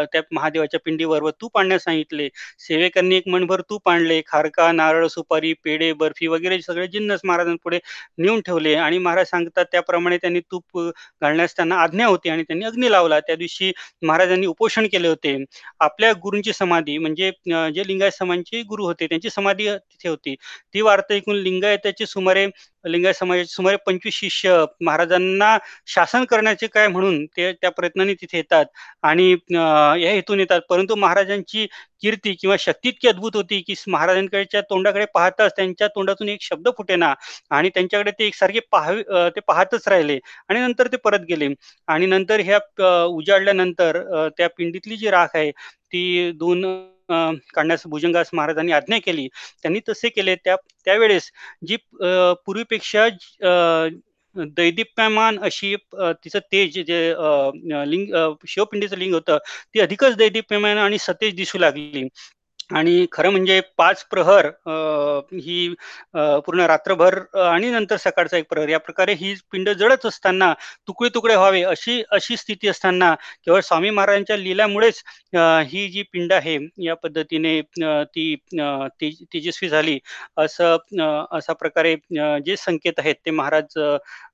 त्या 0.05 0.21
महादेवाच्या 0.31 0.79
पिंडीवर 0.85 1.23
व 1.23 1.29
तूप 1.41 1.57
आणण्यास 1.57 1.83
सांगितले. 1.83 2.27
सेवेकांनी 2.59 3.15
एक 3.15 3.27
मनभर 3.27 3.61
तूप 3.69 3.89
आणले. 3.89 4.21
खारका, 4.27 4.71
नारळ, 4.71 5.07
सुपारी, 5.09 5.53
पेढे, 5.63 5.91
बर्फी 5.95 6.27
वगैरे 6.27 6.61
सगळे 6.61 6.87
जिन्नस 6.87 7.19
महाराजांपुढे 7.23 7.79
नेऊन 8.19 8.41
ठेवले 8.41 8.73
आणि 8.77 8.97
महाराज 8.99 9.27
सांगतात 9.27 9.65
त्याप्रमाणे 9.71 10.17
त्यांनी 10.17 10.39
तूप 10.51 10.79
घालण्यास 11.21 11.55
त्यांना 11.55 11.75
आज्ञा 11.79 12.07
होती 12.07 12.29
आणि 12.29 12.43
त्यांनी 12.43 12.65
अग्नी 12.65 12.91
लावला. 12.91 13.19
त्या 13.21 13.35
दिवशी 13.35 13.71
महाराजांनी 14.03 14.47
उपोषण 14.47 14.87
केले 14.91 15.07
होते. 15.07 15.35
आपल्या 15.81 16.11
गुरूंची 16.23 16.53
समाधी 16.53 16.97
म्हणजे 16.97 17.31
जे 17.73 17.83
लिंगायत 17.89 18.11
समाजाचे 18.13 18.61
गुरु 18.63 18.85
होते 18.85 19.07
त्यांची 19.07 19.29
समाधी 19.29 19.67
तिथे 19.69 20.09
होती. 20.09 20.35
ती 20.73 20.81
वार्ता 20.81 21.13
ऐकून 21.13 21.35
लिंगायताचे 21.37 22.05
सुमारे 22.05 22.45
लिंगायत 22.85 23.15
समाजाचे 23.15 23.53
सुमारे 23.53 23.77
पंचवीस 23.85 24.13
शिष्य 24.15 24.63
महाराजांना 24.81 25.57
शासन 25.87 26.23
करण्याचे 26.25 26.67
काय 26.67 26.87
म्हणून 26.87 27.25
ते 27.27 27.51
त्या 27.53 27.69
प्रयत्नाने 27.71 28.13
तिथे 28.13 28.37
येतात. 28.37 28.65
आणि 29.03 29.31
या 30.03 30.11
हेतून 30.11 30.39
येतात. 30.39 30.61
परंतु 30.69 30.95
महाराजांची 30.97 31.65
कीर्ती 32.01 32.33
किंवा 32.41 32.55
शक्ती 32.59 32.89
इतकी 32.89 33.07
अद्भुत 33.07 33.35
होती 33.35 33.59
की 33.61 33.73
महाराजांकडच्या 33.87 34.61
तोंडाकडे 34.69 35.05
पाहताच 35.13 35.51
त्यांच्या 35.55 35.87
तोंडातून 35.95 36.29
एक 36.29 36.41
शब्द 36.41 36.69
फुटेना 36.77 37.13
आणि 37.51 37.69
त्यांच्याकडे 37.69 38.11
ते 38.11 38.25
एकसारखे 38.27 38.59
पाहावे 38.71 39.29
ते 39.35 39.39
पाहतच 39.47 39.87
राहिले 39.87 40.19
आणि 40.49 40.59
नंतर 40.59 40.87
ते 40.87 40.97
परत 41.03 41.25
गेले. 41.29 41.47
आणि 41.87 42.05
नंतर 42.07 42.39
ह्या 42.41 42.59
उजाडल्यानंतर 43.05 44.01
त्या 44.37 44.47
पिंडीतली 44.57 44.97
जी 44.97 45.09
राख 45.11 45.35
आहे 45.35 45.51
ती 45.51 46.31
दोन 46.35 46.63
काढण्यास 47.09 47.83
भुजंगास 47.87 48.29
महाराजांनी 48.33 48.71
आज्ञा 48.71 48.97
केली. 49.05 49.27
त्यांनी 49.63 49.79
तसे 49.89 50.09
केले. 50.09 50.35
त्या 50.35 50.55
त्यावेळेस 50.85 51.31
जी 51.67 51.77
पूर्वीपेक्षा 52.45 53.07
दैदिप्यमान 54.35 55.37
अशी 55.43 55.75
तिचं 55.95 56.39
तेज 56.51 56.77
जे 56.87 56.99
लिंग 57.87 58.13
शिवपिंडीचं 58.47 58.97
लिंग 58.97 59.13
होतं 59.13 59.37
ती 59.73 59.79
अधिकच 59.79 60.15
दैदिप्यमान 60.17 60.77
आणि 60.77 60.97
सतेज 60.99 61.35
दिसू 61.35 61.57
लागली. 61.59 62.03
आणि 62.69 63.05
खरं 63.11 63.29
म्हणजे 63.29 63.59
पाच 63.77 64.03
प्रहर 64.05 64.45
ही 65.33 65.73
पूर्ण 66.15 66.65
रात्रभर 66.65 67.17
आणि 67.41 67.69
नंतर 67.71 67.97
सकाळचा 67.97 68.37
एक 68.37 68.45
प्रहर 68.49 68.69
या 68.69 68.79
प्रकारे 68.79 69.13
ही 69.13 69.33
पिंड 69.51 69.69
जळत 69.71 70.05
असताना 70.05 70.53
तुकडे 70.87 71.09
तुकडे 71.15 71.35
व्हावे 71.35 71.61
अशी 71.63 72.01
अशी 72.11 72.37
स्थिती 72.37 72.67
असताना 72.67 73.13
केवळ 73.45 73.59
स्वामी 73.61 73.89
महाराजांच्या 73.89 74.37
लिलामुळेच 74.37 75.03
ही 75.67 75.87
जी 75.89 76.03
पिंड 76.13 76.33
आहे 76.33 76.57
या 76.79 76.95
पद्धतीने 76.95 77.59
ती 77.81 78.35
तेजस्वी 78.53 79.69
झाली. 79.69 79.97
असं 80.37 80.77
असा 81.31 81.53
प्रकारे 81.55 81.95
जे 82.45 82.55
संकेत 82.57 82.99
आहेत 82.99 83.15
ते 83.25 83.31
महाराज 83.31 83.77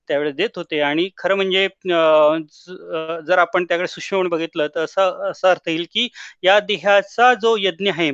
त्यावेळेस 0.08 0.34
देत 0.36 0.58
होते. 0.58 0.80
आणि 0.82 1.10
खरं 1.18 1.36
म्हणजे 1.36 1.68
जर 3.28 3.38
आपण 3.40 3.66
त्याकडे 3.66 3.88
सुशोभून 3.88 4.28
बघितलं 4.30 4.68
तर 4.76 4.84
असं 4.84 5.30
असा 5.32 5.50
अर्थ 5.52 5.70
येईल 5.70 5.86
की 5.94 6.08
या 6.44 6.60
देहाचा 6.62 7.34
जो 7.42 7.56
यज्ञ 7.60 7.90
आहे 7.92 8.12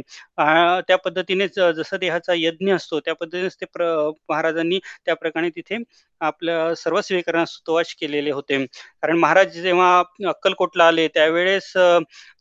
त्या 0.88 0.98
पद्धतीनेच 0.98 1.60
जसं 1.76 1.98
देहाचा 2.00 2.34
यज्ञ 2.38 2.74
असतो 2.76 3.00
त्या 3.00 3.16
पद्धतीनेच 3.16 3.56
ते 3.56 3.66
प्र 3.68 3.86
महाराजांनी 4.30 4.80
त्या 5.06 5.16
प्रकारे 5.16 5.50
तिथे 5.56 5.78
आपल्या 6.22 6.74
सर्व 6.76 7.00
स्वीकरणास 7.02 7.52
स्तुवाच 7.52 7.94
केलेले 7.96 8.32
होते. 8.32 8.66
कारण 8.66 9.18
महाराज 9.20 9.58
जेव्हा 9.58 9.98
अक्कलकोटला 10.30 10.88
आले 10.88 11.08
त्यावेळेस 11.08 11.72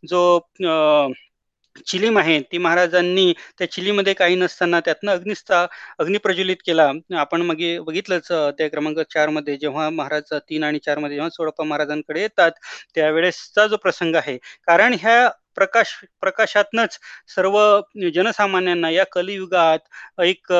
जो 0.04 0.38
चिलीम 1.86 2.18
आहे 2.18 2.38
ती 2.52 2.58
महाराजांनी 2.58 3.32
त्या 3.58 3.70
चिलीमध्ये 3.72 4.12
काही 4.14 4.36
नसताना 4.36 4.80
त्यातनं 4.80 5.12
अग्निस्था 5.12 5.64
अग्नि 5.98 6.18
प्रज्वलित 6.18 6.56
केला. 6.66 6.90
आपण 7.16 7.42
मग 7.42 7.62
बघितलंच 7.86 8.28
त्या 8.58 8.68
क्रमांक 8.68 8.98
चारमध्ये 9.10 9.56
जेव्हा 9.56 9.88
महाराज 9.90 10.32
तीन 10.40 10.64
आणि 10.64 10.78
चारमध्ये 10.78 11.16
जेव्हा 11.16 11.28
सोडप्पा 11.30 11.64
महाराजांकडे 11.64 12.20
येतात 12.20 12.52
त्यावेळेसचा 12.94 13.66
जो 13.66 13.76
प्रसंग 13.76 14.14
आहे. 14.16 14.36
कारण 14.66 14.94
ह्या 15.00 15.28
प्रकाश 15.56 15.94
प्रकाशातनच 16.20 16.98
सर्व 17.28 17.58
जनसामान्यांना 18.14 18.90
या 18.90 19.04
कलियुगात 19.12 20.20
एक 20.22 20.52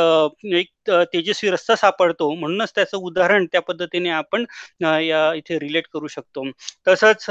एक 0.54 0.90
तेजस्वी 1.12 1.50
रस्ता 1.50 1.74
सापडतो. 1.76 2.30
म्हणूनच 2.34 2.72
त्याचं 2.74 2.96
उदाहरण 2.98 3.46
त्या 3.52 3.60
पद्धतीने 3.62 4.10
आपण 4.10 4.44
या 4.82 5.32
इथे 5.36 5.58
रिलेट 5.60 5.86
करू 5.92 6.06
शकतो. 6.08 6.44
तसंच 6.86 7.26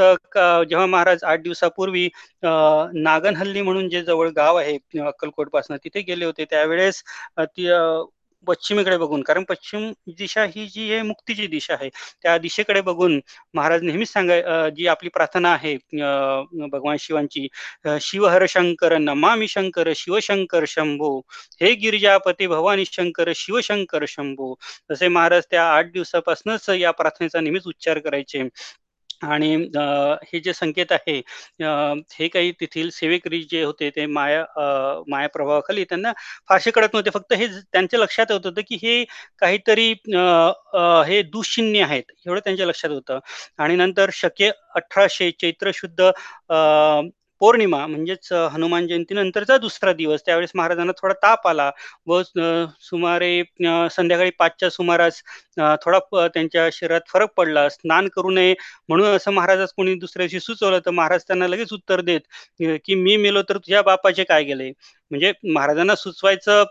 जेव्हा 0.70 0.86
महाराज 0.86 1.24
आठ 1.24 1.42
दिवसापूर्वी 1.44 2.08
नागनहल्ली 2.44 3.62
म्हणून 3.62 3.89
जे 3.89 4.01
जवळ 4.04 4.30
गाव 4.36 4.58
आहे 4.58 4.78
अक्कलकोटपासून 5.00 5.78
तिथे 5.84 6.01
गेले 6.04 6.25
होते 6.25 6.46
त्यावेळेस 6.46 7.04
ती 7.39 7.68
पश्चिमेकडे 8.48 8.98
बघून. 8.98 9.22
कारण 9.24 9.43
पश्चिम 9.50 9.89
दिशा 10.17 10.43
ही 10.55 10.65
जी 10.74 10.91
आहे 10.93 11.01
मुक्तीची 11.01 11.48
दिशा 11.48 11.74
आहे. 11.74 11.89
त्या 12.24 12.38
दिशेकडे 12.38 12.81
बघून 12.81 13.19
महाराज 13.53 13.84
नेहमीच 13.84 14.12
सांगाय 14.12 14.41
जी 14.77 14.88
आपली 14.88 15.10
प्रार्थना 15.13 15.51
आहे 15.53 15.75
भगवान 16.72 16.98
शिवांची 17.00 17.48
शिवहर 18.01 18.46
शंकर 18.50 18.98
नमामी 18.98 19.48
शंकर 19.48 19.91
शिवशंकर 19.96 20.65
शंभो 20.67 21.17
हे 21.62 21.74
गिरिजापती 21.75 22.48
भवानी 22.48 22.86
शंकर 22.86 23.31
शिवशंकर 23.36 24.05
शंभो. 24.08 24.53
जसे 24.91 25.08
महाराज 25.08 25.43
त्या 25.51 25.63
आठ 25.75 25.91
दिवसापासूनच 25.93 26.69
या 26.79 26.91
प्रार्थनेचा 26.91 27.39
नेहमीच 27.41 27.67
उच्चार 27.67 28.00
करायचे. 28.00 28.48
आणि 29.21 29.53
हे 30.25 30.39
जे 30.39 30.53
संकेत 30.53 30.91
आहे 30.91 31.17
हे 32.13 32.27
काही 32.29 32.51
तेथील 32.61 32.89
सेवेकरी 32.93 33.41
जे 33.51 33.63
होते 33.63 33.89
ते 33.95 34.05
माया 34.07 34.43
माया 35.09 35.27
प्रभावाखाली 35.29 35.83
त्यांना 35.85 36.11
फारसे 36.49 36.71
कळत 36.71 36.89
नव्हते. 36.93 37.09
फक्त 37.09 37.33
हे 37.33 37.47
त्यांच्या 37.47 37.99
लक्षात 37.99 38.31
होत 38.31 38.45
होतं 38.45 38.61
की 38.67 38.77
हे 38.83 39.03
काहीतरी 39.39 39.89
हे 41.07 41.21
दुश्चिन्ह 41.23 41.83
आहेत 41.83 42.11
एवढं 42.27 42.39
त्यांच्या 42.39 42.65
लक्षात 42.67 42.91
होतं. 42.91 43.19
आणि 43.59 43.75
नंतर 43.75 44.09
शके 44.13 44.49
अठराशे 44.75 45.31
चैत्र 45.41 45.71
शुद्ध 45.73 46.11
पौर्णिमा 47.41 47.86
म्हणजेच 47.88 48.31
हनुमान 48.53 48.88
जयंतीनंतरचा 48.88 49.58
दुसरा 49.58 49.93
दिवस. 49.93 50.22
त्यावेळेस 50.25 50.51
महाराजांना 50.55 50.91
थोडा 50.98 51.13
ताप 51.24 51.48
आला. 51.48 51.69
व 52.08 52.22
सुमारे 52.81 53.41
संध्याकाळी 53.91 54.29
पाचच्या 54.39 54.69
सुमारास 54.69 55.22
थोडा 55.86 56.27
त्यांच्या 56.27 56.67
शरीरात 56.74 57.01
फरक 57.10 57.34
पडला. 57.38 57.67
स्नान 57.69 58.08
करू 58.15 58.29
नये 58.31 58.53
म्हणून 58.89 59.08
असं 59.08 59.31
महाराजास 59.34 59.74
कोणी 59.77 59.96
दुसऱ्या 59.96 60.27
दिवशी 60.27 60.39
सुचवलं. 60.46 60.79
तर 60.86 60.91
महाराज 60.91 61.24
त्यांना 61.27 61.48
लगेच 61.48 61.74
उत्तर 61.74 62.01
देत 62.01 62.22
की 62.86 62.96
मी 62.96 63.17
मेलो 63.17 63.41
तर 63.50 63.58
तुझ्या 63.58 63.81
बापाचे 63.84 64.24
काय 64.25 64.43
गेले? 64.43 64.72
म्हणजे 65.12 65.32
महाराजांना 65.54 65.96
सुचवायचं 65.96 66.63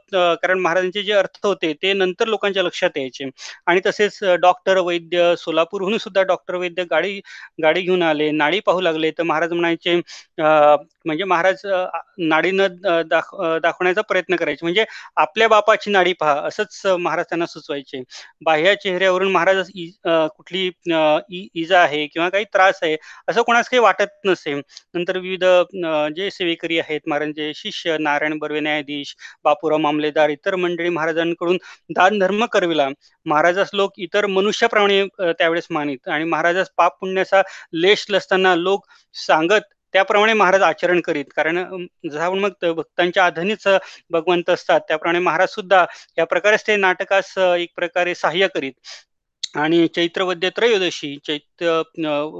कारण 0.42 0.58
महाराजांचे 0.60 1.02
जे 1.02 1.12
अर्थ 1.12 1.38
होते 1.46 1.72
ते 1.82 1.92
नंतर 1.92 2.26
लोकांच्या 2.28 2.62
लक्षात 2.62 2.96
यायचे. 2.96 3.28
आणि 3.66 3.80
तसेच 3.86 4.18
डॉक्टर 4.42 4.78
वैद्य 4.86 5.34
सोलापूरहून 5.38 5.96
सुद्धा 5.98 6.22
डॉक्टर 6.22 6.54
वैद्य 6.56 6.84
गाडी 6.90 7.20
गाडी 7.62 7.80
घेऊन 7.82 8.02
आले 8.02 8.30
नाडी 8.32 8.60
पाहू 8.66 8.80
लागले. 8.80 9.10
तर 9.18 9.22
महाराज 9.22 9.52
म्हणायचे 9.52 9.96
म्हणजे 11.06 11.24
महाराज 11.24 11.60
नाडीनं 12.20 13.02
दाख 13.08 13.34
दाखवण्याचा 13.62 14.02
प्रयत्न 14.08 14.36
करायचे. 14.36 14.58
म्हणजे 14.62 14.84
आपल्या 15.16 15.48
बापाची 15.48 15.90
नाडी 15.90 16.12
पहा 16.20 16.32
असंच 16.48 16.80
महाराज 17.00 17.24
त्यांना 17.28 17.46
सुचवायचे. 17.46 18.02
बाह्य 18.44 18.74
चेहऱ्यावरून 18.82 19.32
महाराज 19.32 19.70
कुठली 20.36 20.70
इजा 21.54 21.80
आहे 21.80 22.06
किंवा 22.06 22.28
काही 22.28 22.44
त्रास 22.52 22.78
आहे 22.82 22.96
असं 23.28 23.42
कोणास 23.42 23.68
काही 23.68 23.80
वाटत 23.82 24.26
नसे. 24.26 24.54
नंतर 24.94 25.18
विविध 25.18 25.44
जे 26.16 26.30
सेवेकरी 26.30 26.78
आहेत 26.78 27.00
महाराजांचे 27.08 27.52
शिष्य 27.54 27.96
नारायण 28.00 28.27
बर्वे 28.38 28.60
न्यायाधीश 28.60 29.14
बापूराव 29.44 29.78
मामलेदार 29.78 30.28
इतर 30.30 30.54
मंडळी 30.56 30.88
महाराजांकडून 30.88 31.56
दान 31.90 32.18
धर्म 32.18 32.44
करविला. 32.52 32.88
महाराजास 33.26 33.70
लोक 33.74 33.98
इतर 33.98 34.26
मनुष्याप्रमाणे 34.26 35.04
त्यावेळेस 35.32 35.66
मानित. 35.70 36.08
आणि 36.08 36.24
महाराजास 36.24 36.70
पाप 36.76 36.98
पुण्याचा 37.00 37.42
लेश 37.72 38.06
लसताना 38.10 38.54
लोक 38.56 38.86
सांगत 39.26 39.74
त्याप्रमाणे 39.94 40.32
महाराज 40.32 40.62
आचरण 40.62 41.00
करीत. 41.00 41.24
कारण 41.36 41.86
जसा 42.10 42.30
मग 42.30 42.64
भक्तांच्या 42.76 43.24
आधनीच 43.26 43.66
भगवंत 44.10 44.50
असतात. 44.50 44.80
त्याप्रमाणे 44.88 45.18
महाराज 45.18 45.48
सुद्धा 45.48 45.84
या 46.18 46.24
प्रकारेच 46.26 46.66
ते 46.66 46.76
नाटकास 46.76 47.32
एक 47.38 47.70
प्रकारे 47.76 48.14
सहाय्य 48.14 48.48
करीत. 48.54 48.72
आणि 49.54 49.86
चैत्रवद्य 49.88 50.48
त्रयोदशी 50.56 51.16
चैत्र 51.24 51.70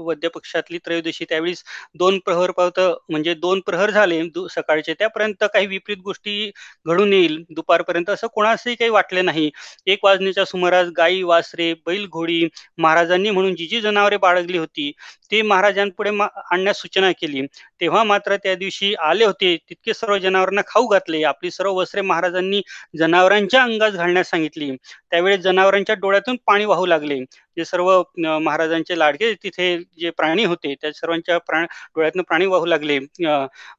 वद्य 0.05 0.27
पक्षातली 0.33 0.77
त्रयोदशी 0.85 1.25
त्यावेळेस 1.29 1.63
दोन 1.95 2.17
प्रहर 2.25 2.51
पावत 2.57 2.79
म्हणजे 3.09 3.33
दोन 3.35 3.59
प्रहर 3.65 3.89
झाले 3.91 4.21
सकाळचे 4.49 4.93
त्यापर्यंत 4.99 5.43
काही 5.53 5.67
विपरीत 5.67 5.97
गोष्टी 6.03 6.49
घडून 6.87 7.13
येईल 7.13 7.43
दुपारपर्यंत 7.49 8.09
असं 8.09 8.27
कोणासही 8.33 8.75
काही 8.75 8.89
वाटले 8.91 9.21
नाही. 9.21 9.49
एक 9.87 10.05
वाजण्याच्या 10.05 10.45
सुमारास 10.45 10.87
गाई 10.97 11.21
वासरे 11.23 11.73
बैल 11.85 12.05
घोडी 12.07 12.47
महाराजांनी 12.77 13.29
म्हणून 13.31 13.55
जी 13.55 13.65
जी 13.67 13.81
जनावरे 13.81 14.17
बाळगली 14.17 14.57
होती 14.57 14.91
ते 15.31 15.41
महाराजांपुढे 15.41 16.09
आणण्यास 16.19 16.81
सूचना 16.81 17.11
केली. 17.11 17.45
तेव्हा 17.81 18.03
मात्र 18.03 18.35
त्या 18.43 18.55
दिवशी 18.55 18.93
आले 19.01 19.25
होते 19.25 19.55
तितके 19.59 19.93
सर्व 19.93 20.17
जनावरांना 20.17 20.61
खाऊ 20.67 20.87
घातले. 20.87 21.23
आपली 21.23 21.51
सर्व 21.51 21.73
वस्त्रे 21.79 22.01
महाराजांनी 22.03 22.61
जनावरांच्या 22.99 23.61
अंगास 23.63 23.93
घालण्यास 23.93 24.29
सांगितली. 24.29 24.71
त्यावेळेस 25.11 25.39
जनावरांच्या 25.41 25.95
डोळ्यातून 25.97 26.35
पाणी 26.47 26.65
वाहू 26.65 26.85
लागले. 26.85 26.98
जे 26.99 27.65
सर्व 27.65 27.91
महाराजांचे 28.39 28.97
लाडके 28.99 29.33
तिथे 29.43 29.77
जे 29.99 30.09
प्राणी 30.09 30.43
होते 30.45 30.73
त्या 30.81 30.91
सर्वांच्या 30.93 31.37
प्राण 31.39 31.65
डोळ्यातून 31.65 32.21
प्राणी 32.23 32.45
वाहू 32.45 32.65
लागले. 32.65 32.99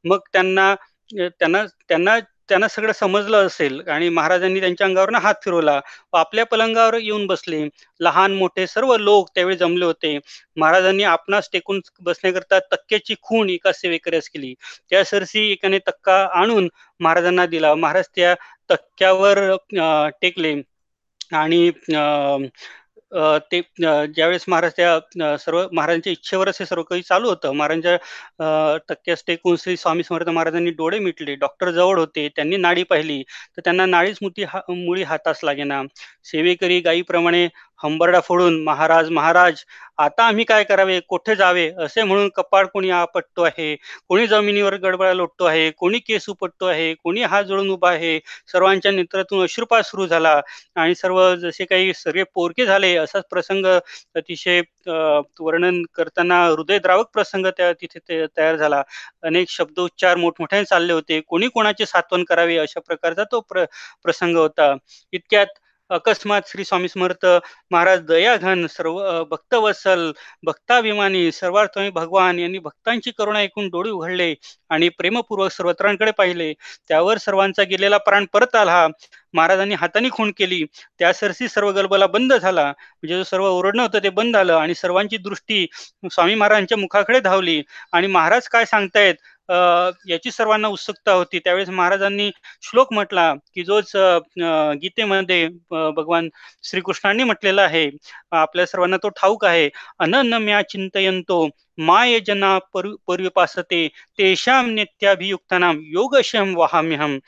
मग 0.04 0.18
त्यांना 0.32 0.74
त्यांना 1.30 1.64
त्यांना 1.88 2.18
त्यांना 2.48 2.68
सगळं 2.68 2.92
समजलं 2.92 3.46
असेल 3.46 3.80
आणि 3.88 4.08
महाराजांनी 4.08 4.60
त्यांच्या 4.60 4.86
अंगावर 4.86 5.14
हात 5.16 5.34
फिरवला. 5.44 5.78
व 6.12 6.16
आपल्या 6.16 6.44
पलंगावर 6.46 6.94
येऊन 6.94 7.26
बसले. 7.26 7.62
लहान 8.00 8.32
मोठे 8.34 8.66
सर्व 8.66 8.96
लोक 8.96 9.28
त्यावेळी 9.34 9.56
जमले 9.56 9.84
होते. 9.84 10.16
महाराजांनी 10.56 11.02
आपणास 11.04 11.48
टेकून 11.52 11.80
बसण्याकरता 12.00 12.58
तक्क्याची 12.72 13.14
खूण 13.22 13.50
एका 13.50 13.72
सेवेकऱ्यास 13.72 14.28
केली. 14.28 14.54
त्या 14.90 15.04
सरसी 15.04 15.50
एकाने 15.52 15.78
तक्का 15.88 16.16
आणून 16.34 16.68
महाराजांना 17.00 17.46
दिला. 17.46 17.74
महाराज 17.76 18.04
त्या 18.16 18.34
तक्क्यावर 18.70 19.38
टेकले. 20.22 20.54
आणि 21.34 21.66
अं 21.90 22.46
ते 23.52 23.60
ज्यावेळेस 23.78 24.44
महाराज 24.48 24.72
त्या 24.76 25.36
सर्व 25.38 25.62
महाराजांच्या 25.72 26.12
इच्छेवरच 26.12 26.56
हे 26.60 26.66
सर्व 26.66 26.82
काही 26.82 27.02
चालू 27.02 27.28
होतं. 27.28 27.52
महाराजांच्या 27.52 27.94
अ, 28.40 28.76
टक्क्यास 28.88 29.22
टेकून 29.26 29.56
श्री 29.56 29.76
स्वामी 29.76 30.02
समर्थ 30.02 30.28
महाराजांनी 30.28 30.70
डोळे 30.72 30.98
मिटले. 30.98 31.34
डॉक्टर 31.36 31.70
जवळ 31.70 31.98
होते. 31.98 32.28
त्यांनी 32.36 32.56
नाडी 32.56 32.82
पाहिली, 32.84 33.22
तर 33.56 33.60
त्यांना 33.64 33.86
नाडीच 33.86 34.18
मुठी 34.22 34.44
हा 34.48 34.60
मुळी 34.70 35.02
हातास 35.04 35.40
लागेना. 35.44 35.82
सेवेकरी 36.24 36.80
गायीप्रमाणे 36.80 37.46
हंबरडा 37.80 38.20
फोडून 38.20 38.62
"महाराज, 38.64 39.08
महाराज, 39.10 39.62
आता 39.98 40.24
आम्ही 40.24 40.44
काय 40.44 40.64
करावे? 40.64 40.98
कोठे 41.08 41.34
जावे?" 41.36 41.68
असे 41.80 42.02
म्हणून 42.02 42.28
कपाळ 42.36 42.66
कोणी 42.66 42.90
आपटतो 42.92 43.42
आहे, 43.42 43.74
कोणी 44.08 44.26
जमिनीवर 44.26 44.74
गडबडा 44.78 45.12
लोटतो 45.14 45.44
आहे, 45.44 45.70
कोणी 45.72 45.98
केस 46.00 46.28
उपटतो 46.28 46.66
आहे, 46.66 46.92
कोणी 46.94 47.22
हात 47.24 47.44
जोडून 47.44 47.70
उभा 47.70 47.90
आहे. 47.90 48.18
सर्वांच्या 48.48 48.92
नेत्रातून 48.92 49.42
अश्रुपात 49.42 49.82
सुरू 49.84 50.06
झाला 50.06 50.40
आणि 50.76 50.94
सर्व 50.94 51.20
जसे 51.36 51.64
काही 51.66 51.92
सगळे 51.94 52.22
पोरके 52.34 52.66
झाले 52.66 52.94
असाच 52.96 53.24
प्रसंग 53.30 53.66
अतिशय 54.16 54.60
वर्णन 55.40 55.82
करताना 55.94 56.44
हृदयद्रावक 56.46 57.08
प्रसंग 57.14 57.46
त्या 57.56 57.72
तिथे 57.74 58.24
तयार 58.28 58.56
झाला. 58.56 58.82
अनेक 59.24 59.48
शब्दोच्चार 59.50 60.16
मोठमोठ्याने 60.18 60.64
चालले 60.66 60.92
होते. 60.92 61.20
कोणी 61.22 61.48
कोणाचे 61.50 61.86
सात्वन 61.86 62.24
करावे 62.24 62.56
अशा 62.58 62.80
प्रकारचा 62.80 63.24
तो 63.32 63.40
प्र 63.42 63.64
प्रसंग 64.04 64.36
होता. 64.36 64.74
इतक्यात 65.12 65.46
अकस्मात 65.90 66.42
श्री 66.48 66.64
स्वामी 66.64 66.88
समर्थ 66.88 67.24
महाराज 67.70 68.00
दयाघन, 68.06 68.66
सर्व 68.68 68.98
भक्तवसल 69.30 70.12
भक्ताभिमानी, 70.44 71.30
सर्वार्थमी 71.32 71.90
भगवान 71.90 72.38
यांनी 72.38 72.58
भक्तांची 72.58 73.10
करुणा 73.10 73.38
ऐकून 73.38 73.68
डोळे 73.68 73.90
उघडले 73.90 74.34
आणि 74.70 74.88
प्रेमपूर्वक 74.98 75.50
सर्वत्रांकडे 75.52 76.10
पाहिले. 76.12 76.52
त्यावर 76.88 77.18
सर्वांचा 77.18 77.62
गेलेला 77.64 77.98
प्राण 78.00 78.24
परत 78.32 78.54
आला. 78.56 78.86
महाराजांनी 79.34 79.74
हाताने 79.74 80.08
खूण 80.10 80.30
केली. 80.38 80.64
त्यासरशी 80.98 81.48
सर्व 81.48 81.70
गलबला 81.72 82.06
बंद 82.08 82.32
झाला. 82.34 82.66
म्हणजे 82.68 83.16
जो 83.16 83.22
सर्व 83.24 83.46
ओरडणं 83.48 83.82
होतं 83.82 84.02
ते 84.02 84.08
बंद 84.10 84.36
झालं 84.36 84.54
आणि 84.54 84.74
सर्वांची 84.74 85.16
दृष्टी 85.18 85.66
स्वामी 86.04 86.34
महाराजांच्या 86.34 86.78
मुखाकडे 86.78 87.20
धावली 87.20 87.62
आणि 87.92 88.06
महाराज 88.08 88.48
काय 88.48 88.64
सांगतायत 88.66 89.14
याची 90.08 90.30
सर्वांना 90.30 90.68
उत्सुकता 90.68 91.12
होती. 91.12 91.38
त्यावेळेस 91.38 91.68
महाराजांनी 91.68 92.30
श्लोक 92.62 92.92
म्हटला, 92.92 93.32
की 93.54 93.62
जोच 93.64 93.92
गीतेमध्ये 94.82 95.48
भगवान 95.96 96.28
श्रीकृष्णांनी 96.64 97.24
म्हटलेला 97.24 97.62
आहे. 97.62 97.90
आपल्या 98.32 98.66
सर्वांना 98.66 98.96
तो 98.96 99.08
ठाऊक 99.08 99.44
आहे. 99.44 99.68
"अनन्यम्या 99.98 100.62
चिंतयन्तो 100.68 101.48
माय 101.78 102.18
जना 102.20 102.58
परि 102.74 102.90
पर्युपासते 103.06 103.86
तेषां 104.18 104.64
नित्याभियुक्तानाम 104.74 105.78
योगशम 105.82 106.54
वहाम्यहम 106.56 107.18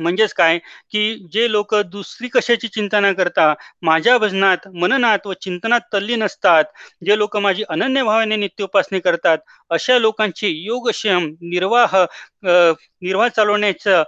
म्हणजेच 0.00 0.32
काय, 0.34 0.58
की 0.90 1.14
जे 1.32 1.50
लोक 1.52 1.74
दुसरी 1.86 2.28
कशाची 2.28 2.68
चिंता 2.68 3.00
न 3.00 3.12
करता 3.12 3.52
माझ्या 3.82 4.16
भजनात, 4.18 4.68
मननात 4.74 5.26
व 5.26 5.32
चिंतनात 5.40 5.80
तल्लीन 5.92 6.22
असतात, 6.22 6.64
जे 7.04 7.18
लोक 7.18 7.36
माझी 7.38 7.62
अनन्य 7.68 8.02
भावाने 8.02 8.36
नित्य 8.36 8.64
उपासना 8.64 8.98
करतात, 9.00 9.38
अशा 9.70 9.98
लोकांचे 9.98 10.48
योगक्षम 10.48 11.26
निर्वाह 11.42 11.96
अ, 11.96 12.72
निर्वाह 13.02 13.28
चालवण्याचं 13.28 14.02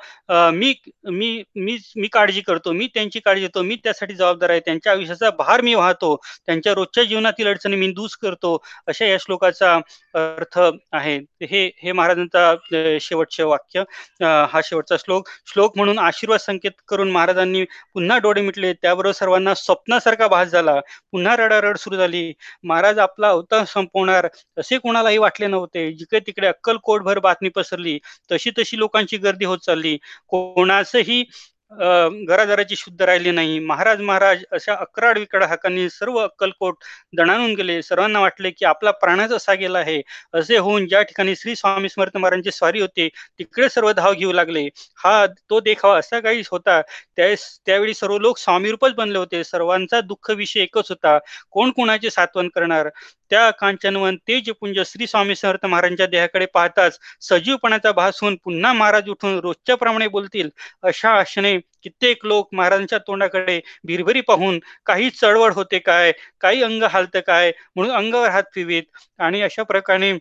मी 0.50 0.74
मी 1.10 1.42
मी 1.56 1.78
मी 1.96 2.08
काळजी 2.08 2.40
करतो. 2.40 2.72
मी 2.72 2.88
त्यांची 2.94 3.20
काळजी 3.20 3.40
घेतो. 3.40 3.62
मी 3.62 3.76
त्यासाठी 3.76 4.14
जबाबदार 4.14 4.50
आहे. 4.50 4.60
त्यांच्या 4.60 4.92
आयुष्याचा 4.92 5.30
भार 5.30 5.60
मी 5.60 5.74
वाहतो. 5.74 6.16
त्यांच्या 6.46 6.74
रोजच्या 6.74 7.04
जीवनातील 7.04 7.46
अडचणी 7.46 7.76
मी 7.76 7.92
दूस 7.92 8.16
करतो. 8.16 8.64
अशा 8.86 9.04
या 9.04 9.16
श्लोकाचा 9.18 9.74
अर्थ 10.14 10.60
आहे. 10.92 11.16
हे 11.42 11.70
हे 11.82 11.92
महाराजांचा 11.92 12.54
शेवटचे 13.00 13.42
वाक्य. 13.42 13.80
हा 14.24 14.60
शेवटचा 14.64 14.96
श्लोक. 14.96 15.28
श्लोक 15.46 15.76
म्हणून 15.76 15.98
आशीर्वाद 15.98 16.40
संकेत 16.40 16.70
करून 16.88 17.10
महाराजांनी 17.10 17.64
पुन्हा 17.64 18.18
डोळे 18.18 18.42
मिटले. 18.42 18.72
त्याबरोबर 18.72 19.12
सर्वांना 19.12 19.54
स्वप्नासारखा 19.54 20.26
भास 20.28 20.48
झाला. 20.48 20.80
पुन्हा 21.12 21.36
रडारड 21.36 21.76
सुरू 21.76 21.96
झाली. 21.96 22.32
महाराज 22.62 22.98
आपला 22.98 23.28
अवतार 23.28 23.64
संपवणार 23.64 24.28
असे 24.56 24.78
कोणालाही 24.78 25.18
वाटले 25.18 25.46
नव्हते. 25.46 25.92
जिकडे-तिकडे 25.92 26.46
अक्कलकोटभर 26.46 27.18
बातमी 27.18 27.48
पसरली. 27.48 27.98
तशी-तशी 28.32 28.80
लोकांची 28.82 29.16
गर्दी 29.18 29.44
होत 29.44 29.58
चालली. 29.58 29.96
कोणाचंही 30.28 31.24
अ, 31.72 32.08
घरादाराची 32.28 32.76
शुद्ध 32.76 33.02
राहिली 33.02 33.30
नाही. 33.30 33.58
महाराज, 33.60 34.00
महाराज 34.00 34.42
अशा 34.52 34.74
अक्राळ-विक्राळ 34.74 35.42
हाकांनी 35.42 35.88
सर्व 35.90 36.16
अक्कलकोट 36.18 36.74
दणाणून 37.16 37.54
गेले. 37.54 37.80
सर्वांना 37.82 38.20
वाटले, 38.20 38.50
की 38.50 38.64
आपला 38.64 38.90
प्राणच 38.90 39.32
असा 39.32 39.54
गेला 39.54 39.78
आहे. 39.78 40.00
असे 40.34 40.58
होऊन 40.58 40.86
ज्या 40.88 41.02
ठिकाणी 41.02 41.36
श्री 41.36 41.54
स्वामी 41.56 41.88
समर्थ 41.88 42.16
महाराजांची 42.16 42.50
स्वारी 42.50 42.80
होते, 42.80 43.08
तिकडे 43.38 43.68
सर्व 43.68 43.92
धाव 43.92 44.12
घेऊ 44.12 44.32
लागले. 44.32 44.68
हा 45.04 45.26
तो 45.50 45.60
देखावा 45.60 45.98
असा 45.98 46.20
काही 46.20 46.42
होता. 46.50 46.80
त्यावेळेस 47.16 47.46
त्यावेळी 47.66 47.94
सर्व 47.94 48.18
लोक 48.18 48.38
स्वामीरूपच 48.38 48.94
बनले 48.94 49.18
होते. 49.18 49.42
सर्वांचा 49.44 50.00
दुःख 50.00 50.30
विषय 50.30 50.60
एकच 50.60 50.86
होता. 50.88 51.18
कोण 51.50 51.70
कोणाचे 51.70 52.10
सात्वन 52.10 52.48
करणार? 52.48 52.88
त्या 53.32 53.50
कांचनवन 53.50 54.16
तेजपुंज 54.28 54.78
श्री 54.86 55.06
स्वामी 55.06 55.34
समर्थ 55.34 55.64
महाराजांच्या 55.66 56.06
देहाकडे 56.06 56.46
पाहताच 56.54 56.98
सजीवपणाचा 57.28 57.92
भास 57.92 58.18
होऊन 58.22 58.36
पुन्हा 58.44 58.72
महाराज 58.72 59.08
उठून 59.10 59.38
रोजच्या 59.42 59.76
प्रमाणे 59.76 60.08
बोलतील, 60.08 60.48
अशा 60.82 61.10
आशेने 61.10 61.56
कित्येक 61.82 62.26
लोक 62.26 62.48
महाराजांच्या 62.54 62.98
तोंडाकडे 63.06 63.58
भिरभरी 63.86 64.20
पाहून 64.28 64.58
काही 64.86 65.08
चळवळ 65.10 65.52
होते 65.54 65.78
काय, 65.78 66.12
काही 66.40 66.62
अंग 66.62 66.82
हालतं 66.92 67.20
काय? 67.26 67.52
म्हणून 67.76 67.94
अंगावर 67.96 68.28
हात 68.30 68.52
फिवीत 68.54 68.82
आणि 69.20 69.42
अशा 69.42 69.62
प्रकारे 69.62 70.16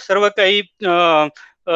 सर्व 0.00 0.28
काही 0.36 0.62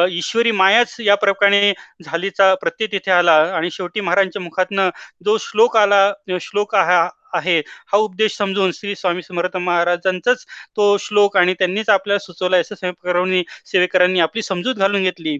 ईश्वरी 0.09 0.51
मायाच 0.51 0.95
या 0.99 1.15
प्रकारे 1.15 1.73
झालीचा 2.03 2.53
प्रत्यय 2.61 2.87
तिथे 2.91 3.11
आला. 3.11 3.35
आणि 3.55 3.69
शेवटी 3.71 4.01
महाराजांच्या 4.01 4.41
मुखातनं 4.41 4.89
जो 5.25 5.37
श्लोक 5.41 5.77
आला, 5.77 6.11
श्लोक 6.41 6.75
हा 6.75 7.07
आहे, 7.33 7.59
हा 7.87 7.97
उपदेश 7.99 8.37
समजून 8.37 8.71
श्री 8.73 8.95
स्वामी 8.95 9.21
समर्थ 9.23 9.57
महाराजांचाच 9.59 10.45
तो 10.75 10.95
श्लोक 10.99 11.37
आणि 11.37 11.53
त्यांनीच 11.53 11.89
आपल्याला 11.89 12.19
सुचवला 12.21 12.57
असं 12.57 12.75
सेवेकरांनी 12.75 13.43
सेवेकरांनी 13.65 14.19
आपली 14.21 14.41
समजूत 14.43 14.75
घालून 14.77 15.03
घेतली. 15.03 15.37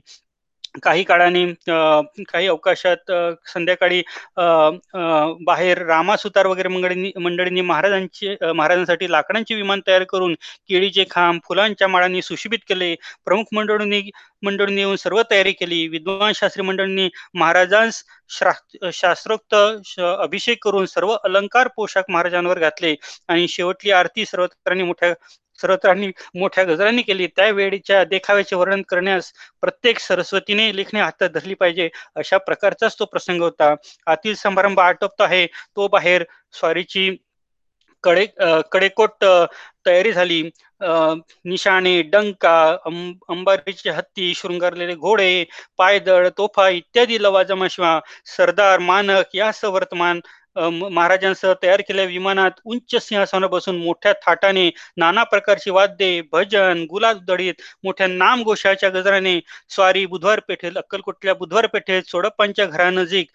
काही 0.83 1.03
काळाने 1.03 1.45
काही 2.29 2.47
अवकाशात 2.47 3.11
संध्याकाळी 3.47 4.01
बाहेर 5.45 5.81
रामा 5.85 6.15
सुतार 6.17 6.45
वगैरे 6.47 6.69
मंडळींनी 6.69 7.11
मंडळींनी 7.17 7.61
महाराजांची 7.61 8.35
महाराजांसाठी 8.55 9.11
लाकडांचे 9.11 9.55
विमान 9.55 9.81
तयार 9.87 10.03
करून 10.09 10.33
केळीचे 10.69 11.05
खांब, 11.11 11.39
फुलांच्या 11.47 11.87
माळांनी 11.87 12.21
सुशोभित 12.21 12.59
केले. 12.69 12.93
प्रमुख 13.25 13.45
मंडळींनी 13.53 14.01
मंडळींनी 14.43 14.81
येऊन 14.81 14.95
सर्व 14.95 15.21
तयारी 15.31 15.51
केली. 15.51 15.87
विद्वान 15.87 16.31
शास्त्री 16.35 16.63
मंडळींनी 16.63 17.09
महाराजांस 17.33 18.03
शास्त्रोक्त 18.93 19.55
अभिषेक 19.99 20.63
करून 20.63 20.85
सर्व 20.85 21.15
अलंकार 21.15 21.67
पोशाख 21.75 22.03
महाराजांवर 22.09 22.59
घातले 22.59 22.95
आणि 23.29 23.47
शेवटली 23.49 23.91
आरती 23.91 24.25
सर्वत्रांनी 24.25 24.83
मोठ्या 24.83 25.13
सर्वत्रांनी 25.61 26.07
मोठ्या 26.35 26.63
गजरांनी 26.63 27.01
केली. 27.01 27.27
त्यावेळीच्या 27.27 28.03
देखाव्याचे 28.03 28.55
वर्णन 28.55 28.81
करण्यास 28.81 29.31
प्रत्येक 29.61 29.99
सरस्वतीने 29.99 30.75
लेखणी 30.75 30.99
हातात 30.99 31.29
धरली 31.29 31.53
पाहिजे, 31.53 31.89
अशा 32.15 32.37
प्रकारचाच 32.37 32.99
तो 32.99 33.05
प्रसंग 33.05 33.41
होता. 33.41 33.73
आतील 34.07 34.35
समारंभ 34.35 34.79
आटोपतो 34.79 35.23
आहे, 35.23 35.45
तो 35.45 35.87
बाहेर 35.87 36.23
स्वारीची 36.53 37.15
कडे 38.03 38.25
कडेकोट 38.71 39.25
तयारी 39.85 40.11
झाली. 40.13 40.49
निशाणे, 41.45 42.01
डंका, 42.01 42.77
अं 42.85 43.13
अंबारीचे 43.29 43.89
हत्ती, 43.89 44.33
शृंगारलेले 44.35 44.95
घोडे, 44.95 45.45
पायदळ, 45.77 46.27
तोफा 46.37 46.69
इत्यादी 46.69 47.23
लवाजमाशिवा 47.23 47.99
सरदार, 48.25 48.79
मानक 48.79 49.23
यासह 49.33 49.67
वर्तमान 49.67 50.19
महाराजांसह 50.57 51.53
तयार 51.63 51.81
केलेल्या 51.81 52.05
विमानात 52.05 52.59
उंच 52.65 52.95
सिंहासनावर 53.01 53.51
बसून 53.51 53.77
मोठ्या 53.77 54.13
थाटाने 54.25 54.69
नाना 54.97 55.23
प्रकारची 55.23 55.69
वाद्ये, 55.69 56.21
भजन, 56.31 56.85
गुलालदडीत 56.89 57.61
मोठ्या 57.83 58.07
नाम 58.07 58.41
गोशाच्या 58.43 58.89
गजराने 58.89 59.39
स्वारी 59.69 60.05
बुधवार 60.05 60.39
पेठेत 60.47 60.77
अक्कलकोटल्या 60.77 61.33
बुधवार 61.35 61.65
पेठेत 61.73 62.03
सोडप्पांच्या 62.07 62.65
घरानजीक 62.65 63.27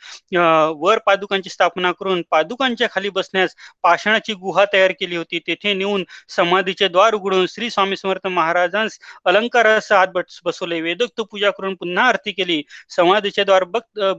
वर 0.77 0.99
पादुकांची 1.07 1.51
स्थापना 1.51 1.93
करून 2.01 2.23
पादुकांच्या 2.31 2.89
खाली 2.93 3.09
बसण्यास 3.11 3.55
पाषाणाची 3.83 4.35
गुहा 4.35 4.65
तयार 4.73 4.93
केली 5.01 5.17
होती. 5.17 5.39
तेथे 5.47 5.75
नेऊन 5.75 6.05
समाधीचे 6.29 6.89
द्वार 6.89 7.15
उघडून 7.15 7.47
श्री 7.49 7.71
स्वामी 7.71 7.97
समर्थ 7.97 8.27
महाराजांस 8.27 8.99
अलंकारासह 9.25 9.97
हात 9.97 10.09
बसवले. 10.45 10.81
वेदोक्त 10.81 11.21
पूजा 11.31 11.51
करून 11.51 11.75
पुन्हा 11.75 12.05
आरती 12.09 12.33
केली. 12.33 12.63
समाधीचे 12.91 13.45
द्वार 13.45 13.65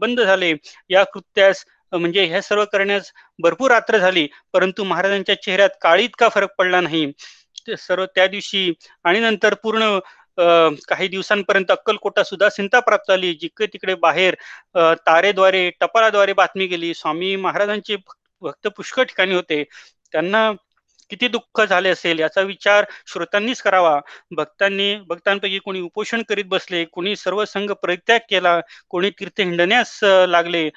बंद 0.01 0.21
झाले. 0.21 0.53
या 0.89 1.03
कृत्यास 1.03 1.65
म्हणजे 1.93 2.23
हे 2.25 2.41
सर्व 2.41 2.63
करण्यास 2.65 3.11
भरपूर 3.39 3.71
रात्र 3.71 3.97
झाली. 3.97 4.27
परंतु 4.53 4.83
महाराजांच्या 4.83 5.41
चेहऱ्यात 5.41 5.69
काळी 5.81 6.03
इतका 6.03 6.29
फरक 6.29 6.53
पडला 6.57 6.81
नाही. 6.81 7.11
सर्व 7.79 8.05
त्या 8.05 8.27
दिवशी 8.27 8.71
आणि 9.03 9.19
नंतर 9.19 9.53
पूर्ण 9.53 9.99
काही 10.87 11.07
दिवसांपर्यंत 11.07 11.71
अक्कलकोटा 11.71 12.23
सुद्धा 12.23 12.49
चिंता 12.49 12.79
प्राप्त 12.79 13.11
झाली. 13.11 13.33
जिकडे-तिकडे 13.33 13.95
बाहेर 13.95 14.35
तारेद्वारे, 15.07 15.69
टपालाद्वारे 15.79 16.33
बातमी 16.33 16.65
गेली. 16.67 16.93
स्वामी 16.93 17.35
महाराजांचे 17.35 17.95
भक्त 18.41 18.67
पुष्कळ 18.67 19.03
ठिकाणी 19.03 19.35
होते. 19.35 19.63
त्यांना 20.11 20.51
किती 21.13 21.27
दुःख 21.27 21.61
झाले 21.61 21.89
असेल 21.89 22.19
याचा 22.19 22.41
विचार 22.41 22.85
श्रोतांनीच 23.07 23.61
करावा. 23.61 23.99
भक्तांनी 24.37 24.95
भक्तांपैकी 25.09 25.59
कोणी 25.59 25.81
उपोषण 25.81 26.21
करीत 26.29 26.45
बसले 26.49 26.83
कोणी 26.85 27.15
सर्व 27.15 27.43
संघ 27.45 27.71
परित्याग 27.71 28.19
केला 28.29 28.59
कोणी 28.89 29.09
तीर्थ 29.19 29.41
हिंडण्यास 29.41 29.99
लागले. 30.03 30.69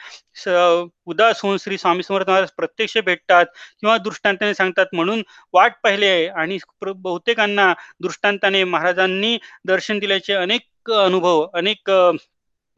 उदास 1.06 1.40
होऊन 1.42 1.56
श्री 1.60 1.78
स्वामी 1.78 2.02
समर्थ 2.02 2.28
महाराज 2.30 2.50
प्रत्यक्ष 2.56 2.96
भेटतात 3.04 3.46
किंवा 3.80 3.96
दृष्टांताने 3.98 4.54
सांगतात 4.54 4.86
म्हणून 4.92 5.22
वाट 5.54 5.74
पाहिली 5.84 6.06
आहे 6.06 6.26
आणि 6.40 6.58
बहुतेकांना 6.82 7.72
दृष्टांताने 8.00 8.62
महाराजांनी 8.64 9.36
दर्शन 9.66 9.98
दिल्याचे 9.98 10.34
अनेक 10.34 10.90
अनुभव 10.92 11.46
अनेक 11.54 11.90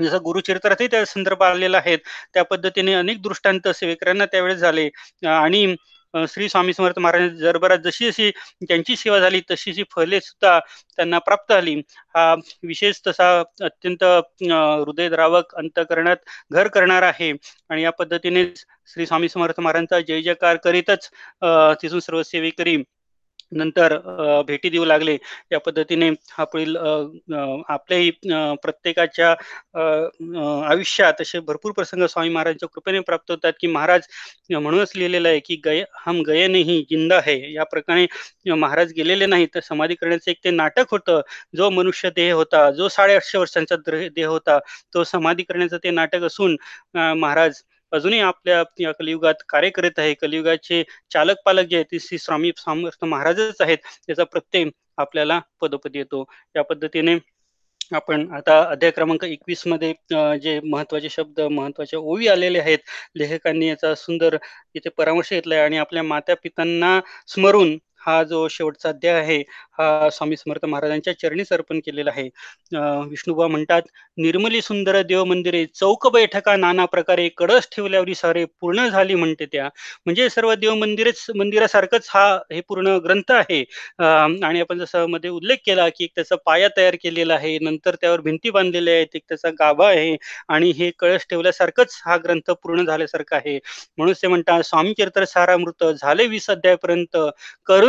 जसं 0.00 0.18
गुरुचरित्रातही 0.24 0.86
त्या 0.86 1.04
संदर्भ 1.06 1.42
आलेला 1.42 1.78
आहेत. 1.78 1.98
त्या 2.34 2.42
पद्धतीने 2.44 2.92
अनेक 2.94 3.22
दृष्टांत 3.22 3.68
सेवेकरांना 3.68 4.26
त्यावेळेस 4.26 4.58
झाले. 4.58 4.88
आणि 5.28 5.74
श्री 6.14 6.48
स्वामी 6.48 6.72
समर्थ 6.72 6.98
महाराज 6.98 7.30
जरभरात 7.40 7.78
जशी 7.84 8.10
जशी 8.10 8.30
त्यांची 8.68 8.96
सेवा 8.96 9.18
झाली 9.18 9.40
तशी 9.50 9.72
जी 9.72 9.84
फले 9.94 10.20
सुद्धा 10.20 10.58
त्यांना 10.96 11.18
प्राप्त 11.18 11.52
झाली. 11.52 11.74
हा 12.14 12.34
विशेष 12.62 13.00
तसा 13.06 13.28
अत्यंत 13.64 14.04
हृदयद्रावक 14.04 15.54
अंतकरणात 15.54 16.16
घर 16.52 16.68
करणार 16.68 17.02
आहे. 17.02 17.32
आणि 17.70 17.82
या 17.82 17.90
पद्धतीने 17.98 18.44
श्री 18.92 19.06
स्वामी 19.06 19.28
समर्थ 19.28 19.60
महाराजांचा 19.60 20.00
जय 20.00 20.22
जयकार 20.22 20.56
करीतच 20.64 21.08
तिथून 21.82 22.00
सर्व 22.00 22.22
सेवेकरी 22.22 22.76
नंतर 23.52 23.96
भेटी 24.46 24.70
देऊ 24.70 24.84
लागले. 24.84 25.16
या 25.52 25.58
पद्धतीने 25.60 26.08
हा 26.30 26.44
पुढील 26.44 26.76
आपल्याही 26.76 28.10
प्रत्येकाच्या 28.62 29.30
आयुष्यात 30.68 31.20
असे 31.20 31.40
भरपूर 31.40 31.72
प्रसंग 31.72 32.04
स्वामी 32.06 32.28
महाराजांच्या 32.30 32.68
कृपेने 32.74 33.00
प्राप्त 33.00 33.30
होतात 33.30 33.52
की 33.60 33.66
महाराज 33.68 34.06
म्हणूनच 34.52 34.92
लिहिलेलं 34.96 35.28
आहे 35.28 35.40
की 35.40 35.56
गय 35.64 35.82
हम 36.06 36.20
गये 36.26 36.46
नाही 36.48 36.80
जिंदा 36.90 37.20
है. 37.26 37.36
या 37.52 37.64
प्रकारे 37.66 38.06
महाराज 38.52 38.92
गेलेले 38.96 39.26
नाही 39.26 39.46
तर 39.54 39.60
समाधी 39.62 39.94
करण्याचं 39.94 40.30
एक 40.30 40.38
ते 40.44 40.50
नाटक 40.52 40.90
होतं. 40.90 41.20
जो 41.56 41.70
मनुष्य 41.70 42.10
देह 42.16 42.32
होता 42.34 42.70
जो 42.72 42.88
साडेआठशे 42.90 43.38
वर्षांचा 43.38 43.76
देह 43.86 44.26
होता 44.28 44.58
तो 44.94 45.04
समाधी 45.04 45.42
करण्याचं 45.42 45.76
ते 45.84 45.90
नाटक 45.92 46.22
असून 46.24 46.56
महाराज 46.96 47.62
अजूनही 47.92 48.20
आपल्या 48.20 48.62
या 48.80 48.92
कलियुगात 48.92 49.42
कार्य 49.48 49.70
करत 49.70 49.98
आहे. 49.98 50.14
कलियुगाचे 50.14 50.82
चालक 51.12 51.36
पालक 51.46 51.66
जे 51.66 51.76
आहेत 51.76 51.86
ते 51.92 52.18
स्वामी 52.18 52.50
समर्थ 52.58 53.04
महाराजच 53.06 53.60
आहेत. 53.60 53.78
त्याचा 54.06 54.24
प्रत्यय 54.26 54.64
आपल्याला 54.98 55.40
पदोपदी 55.60 55.98
येतो. 55.98 56.24
या 56.56 56.62
पद्धतीने 56.64 57.16
आपण 57.92 58.26
आता 58.34 58.58
अध्याय 58.62 58.90
क्रमांक 58.90 59.24
एकवीसमध्ये 59.24 59.92
जे 60.38 60.58
महत्त्वाचे 60.62 61.08
शब्द 61.10 61.40
महत्त्वाचे 61.42 61.96
ओवी 61.96 62.26
आलेले 62.28 62.58
आहेत 62.60 62.78
लेखकांनी 63.16 63.68
याचा 63.68 63.94
सुंदर 63.96 64.36
इथे 64.74 64.88
परामर्श 64.90 65.32
घेतलाय 65.32 65.60
आणि 65.60 65.76
आपल्या 65.78 66.02
माता 66.04 66.34
पितांना 66.42 66.98
स्मरून 67.28 67.76
हा 68.08 68.22
जो 68.24 68.46
शेवटचा 68.48 68.88
अध्याय 68.88 69.14
आहे 69.14 69.38
हा 69.78 70.08
स्वामी 70.12 70.36
समर्थ 70.36 70.64
महाराजांच्या 70.64 71.12
चरणीस 71.18 71.52
अर्पण 71.52 71.80
केलेला 71.86 72.10
आहे. 72.10 72.28
विष्णुबा 73.10 73.46
म्हणतात 73.48 73.82
निर्मली 74.18 74.60
सुंदर 74.62 75.00
देव 75.02 75.24
मंदिरे 75.24 75.64
चौक 75.74 76.06
बैठका 76.12 76.56
नाना 76.56 76.84
प्रकारे 76.86 77.28
कडस 77.38 77.68
ठेवल्यावरी 77.72 78.14
सारे 78.14 78.44
पूर्ण 78.60 78.86
झाली 78.88 79.14
म्हणते 79.14 79.46
त्या. 79.52 79.68
म्हणजे 80.06 80.28
सर्व 80.30 80.54
देव 80.54 80.74
मंदिरेच 80.76 81.24
मंदिरासारखंच 81.36 82.08
हा 82.10 82.26
हे 82.52 82.60
पूर्ण 82.68 82.96
ग्रंथ 83.04 83.32
आहे. 83.32 83.62
आणि 84.00 84.60
आपण 84.60 84.78
जसं 84.78 85.06
मध्ये 85.10 85.30
उल्लेख 85.30 85.56
केला 85.66 85.88
की 85.90 86.04
एक 86.04 86.10
त्याचा 86.16 86.36
पाया 86.46 86.68
तयार 86.76 86.96
केलेला 87.02 87.34
आहे 87.34 87.56
नंतर 87.62 87.94
त्यावर 88.00 88.20
भिंती 88.20 88.50
बांधलेल्या 88.50 88.94
आहेत 88.94 89.16
एक 89.16 89.22
त्याचा 89.28 89.50
गाभा 89.58 89.88
आहे 89.88 90.16
आणि 90.48 90.70
हे 90.78 90.90
कळस 90.98 91.26
ठेवल्यासारखंच 91.30 92.00
हा 92.04 92.16
ग्रंथ 92.18 92.50
पूर्ण 92.54 92.84
झाल्यासारखा 92.84 93.36
आहे. 93.36 93.58
म्हणून 93.98 94.14
ते 94.14 94.26
म्हणतात 94.28 94.62
स्वामी 94.64 94.92
चरित्र 94.94 95.24
सारामृत 95.26 95.84
झाले 95.92 96.26
वीस 96.28 96.48
अध्यायपर्यंत 96.50 97.16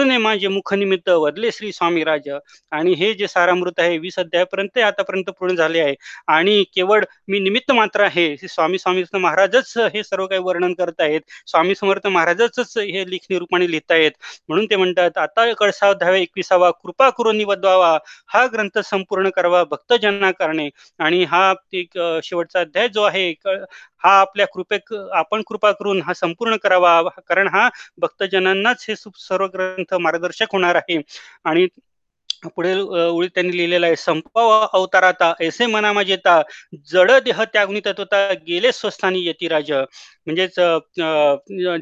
करुणे 0.09 0.17
माझे 0.23 0.47
मुखनिमित्त 0.47 1.09
वदले 1.09 1.51
श्री 1.51 1.71
स्वामी 1.71 2.03
राज. 2.03 2.29
आणि 2.71 2.93
हे 2.97 3.13
जे 3.13 3.27
सारामृत 3.27 3.79
आहे 3.79 3.97
वीस 3.97 4.17
अध्यायापर्यंत 4.19 4.77
आतापर्यंत 4.85 5.29
पूर्ण 5.39 5.55
झाले 5.55 5.79
आहे. 5.79 5.95
आणि 6.27 6.63
केवळ 6.75 7.03
मी 7.27 7.39
निमित्त 7.39 7.71
मात्र 7.71 8.03
आहे. 8.03 8.35
स्वामी 8.49 8.77
स्वामी 8.79 9.03
महाराजच 9.19 9.73
हे 9.93 10.03
सर्व 10.03 10.25
काही 10.27 10.41
वर्णन 10.43 10.73
करत 10.73 11.01
आहेत. 11.01 11.21
स्वामी 11.47 11.75
समर्थ 11.75 12.07
महाराजच 12.07 12.59
हे 12.77 13.09
लिखणी 13.09 13.37
रूपाने 13.39 13.69
लिहितायत 13.71 14.11
म्हणून 14.49 14.65
ते 14.69 14.75
म्हणतात 14.75 15.17
आता 15.17 15.51
कळसा 15.59 15.91
दहाव्या 15.93 16.21
एकविसावा 16.21 16.71
कृपा 16.83 17.09
करून 17.17 17.37
निवदवावा. 17.37 17.97
हा 18.33 18.45
ग्रंथ 18.53 18.79
संपूर्ण 18.85 19.29
करावा 19.35 19.63
भक्तजना 19.71 20.31
करणे. 20.39 20.69
आणि 20.99 21.23
हा 21.23 21.53
एक 21.73 21.97
शेवटचा 22.23 22.59
अध्याय 22.59 22.87
जो 22.89 23.03
आहे 23.03 23.29
हा 24.03 24.11
आपल्या 24.19 24.45
कृपे 24.47 24.77
आपण 25.13 25.41
कृपा 25.47 25.71
करून 25.71 26.01
हा 26.01 26.13
संपूर्ण 26.13 26.55
करावा. 26.63 27.01
कारण 27.27 27.47
हा 27.47 27.67
भक्तजनांनाच 27.97 28.85
हे 28.89 28.95
सर्व 28.95 29.45
ग्रंथ 29.53 29.88
मार्गदर्शक 29.93 30.51
होणार 30.51 30.75
आहे. 30.75 31.01
आणि 31.45 31.67
पुढील 32.45 32.79
ओळी 32.81 33.27
त्यांनी 33.27 33.55
लिहिलेला 33.57 33.85
आहे 33.85 33.95
संपवा 33.95 34.67
अवताराता 34.73 35.31
ऐसे 35.41 35.65
मना 35.65 35.91
माझेता 35.93 36.41
जड 36.87 37.11
देह 37.25 37.43
त्यागुनी 37.43 37.79
तत्वता 37.85 38.17
गेले 38.47 38.71
स्वस्थानी 38.71 39.23
येती 39.23 39.47
राज. 39.47 39.71
म्हणजेच 39.71 40.59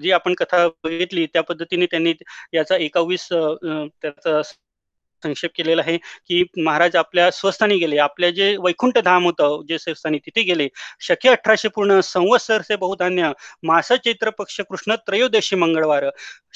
जी 0.02 0.12
आपण 0.12 0.34
कथा 0.38 0.67
बघितली 0.84 1.26
त्या 1.26 1.43
पद्धतीने 1.43 1.86
त्यांनी 1.86 2.13
याचा 2.54 2.76
एकावीस 2.78 3.28
त्याचा 3.32 4.41
संक्षेप 5.23 5.51
केलेला 5.56 5.82
आहे 5.82 5.97
की 5.97 6.43
महाराज 6.65 6.95
आपल्या 6.95 7.30
स्वस्थानी 7.32 7.77
गेले. 7.77 7.97
आपल्या 7.99 8.30
जे 8.32 8.56
वैकुंठ 8.63 8.97
धाम 9.06 9.23
होतं 9.25 9.62
जे 9.69 9.77
स्वस्थानी 9.77 10.17
तिथे 10.25 10.41
गेले. 10.43 10.67
शक्य 11.08 11.30
अठराशे 11.30 11.67
पूर्ण 11.75 11.99
संवत्सरचे 12.03 12.75
बहुधान्य 12.75 13.32
मास 13.67 13.91
चैत्र 14.06 14.30
पक्ष 14.39 14.60
कृष्ण 14.69 14.95
त्रयोदशी 15.08 15.56
मंगळवार. 15.56 16.10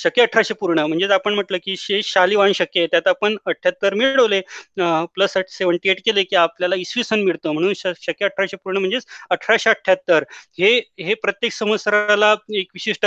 शक्य 0.03 0.21
अठराशे 0.21 0.53
पूर्ण. 0.59 0.79
म्हणजेच 0.79 1.11
आपण 1.11 1.33
म्हटलं 1.33 1.57
की 1.63 1.75
शे 1.77 2.01
शालिवान 2.03 2.51
शक्य 2.55 2.85
त्यात 2.91 3.07
आपण 3.07 3.35
अठ्याहत्तर 3.47 3.93
मिळवले. 3.93 4.39
प्लस 5.15 5.33
सेव्हन्टी 5.49 5.89
एट 5.89 5.99
केले 6.05 6.23
की 6.23 6.35
आपल्याला 6.35 6.75
इसवी 6.75 7.03
सन 7.03 7.21
मिळतं. 7.23 7.51
म्हणून 7.51 7.73
शक्य 7.75 8.25
अठराशे 8.25 8.57
पूर्ण 8.63 8.77
म्हणजेच 8.77 9.05
अठराशे 9.31 9.69
अठ्याहत्तर 9.69 10.23
हे 10.59 10.77
हे 10.99 11.13
प्रत्येक 11.23 11.51
संवत्सराला 11.53 12.33
एक 12.57 12.67
विशिष्ट 12.73 13.05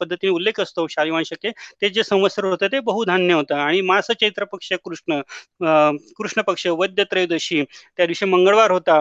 पद्धतीने 0.00 0.30
उल्लेख 0.32 0.60
असतो 0.60 0.86
शालिवान 0.90 1.22
शक्य. 1.26 1.50
ते 1.82 1.88
जे 1.90 2.02
संवत्सर 2.04 2.44
होतं 2.44 2.66
ते 2.72 2.80
बहुधान्य 2.80 3.34
होतं. 3.34 3.54
आणि 3.56 3.80
मास 3.80 4.10
चैत्र 4.20 4.44
पक्ष 4.52 4.72
कृष्ण 4.84 5.01
कृष्ण 5.10 6.42
पक्ष 6.46 6.66
वैद्य 6.66 7.04
त्रयोदशी 7.10 7.62
त्या 7.62 8.06
दिवशी 8.06 8.26
मंगळवार 8.26 8.70
होता 8.70 9.00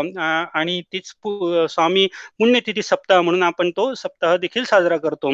आणि 0.60 0.82
तीच 0.94 1.14
स्वामी 1.72 2.08
पुण्यतिथी 2.40 2.82
सप्ताह 2.84 3.22
म्हणून 3.22 3.44
आपण 3.44 3.70
तो 3.78 3.94
सप्ताह 3.96 4.36
देखील 4.38 4.64
साजरा 4.66 4.98
करतो. 4.98 5.32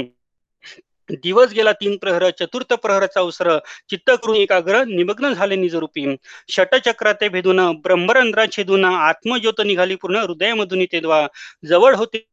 दिवस 1.23 1.51
गेला 1.53 1.71
तीन 1.71 1.95
प्रहर 1.97 2.29
चतुर्थ 2.39 2.73
प्रहराचा 2.83 3.19
अवसर 3.19 3.49
चित्त 3.89 4.11
करून 4.23 4.35
एकाग्र 4.35 4.83
निमग्न 4.87 5.31
झाले 5.33 5.55
निजरूपी. 5.55 6.05
षटचक्र 6.49 7.11
ते 7.21 7.29
भेदून 7.29 7.59
ब्रह्मरंध्रा 7.83 8.45
छेदून 8.51 8.85
आत्मज्योत 8.85 9.61
निघाली 9.65 9.95
पूर्ण 10.01 10.17
हृदयामधून 10.23 10.83
ते 10.91 10.99
द्वा. 10.99 11.25
जवळ 11.67 11.95
होते 11.95 12.25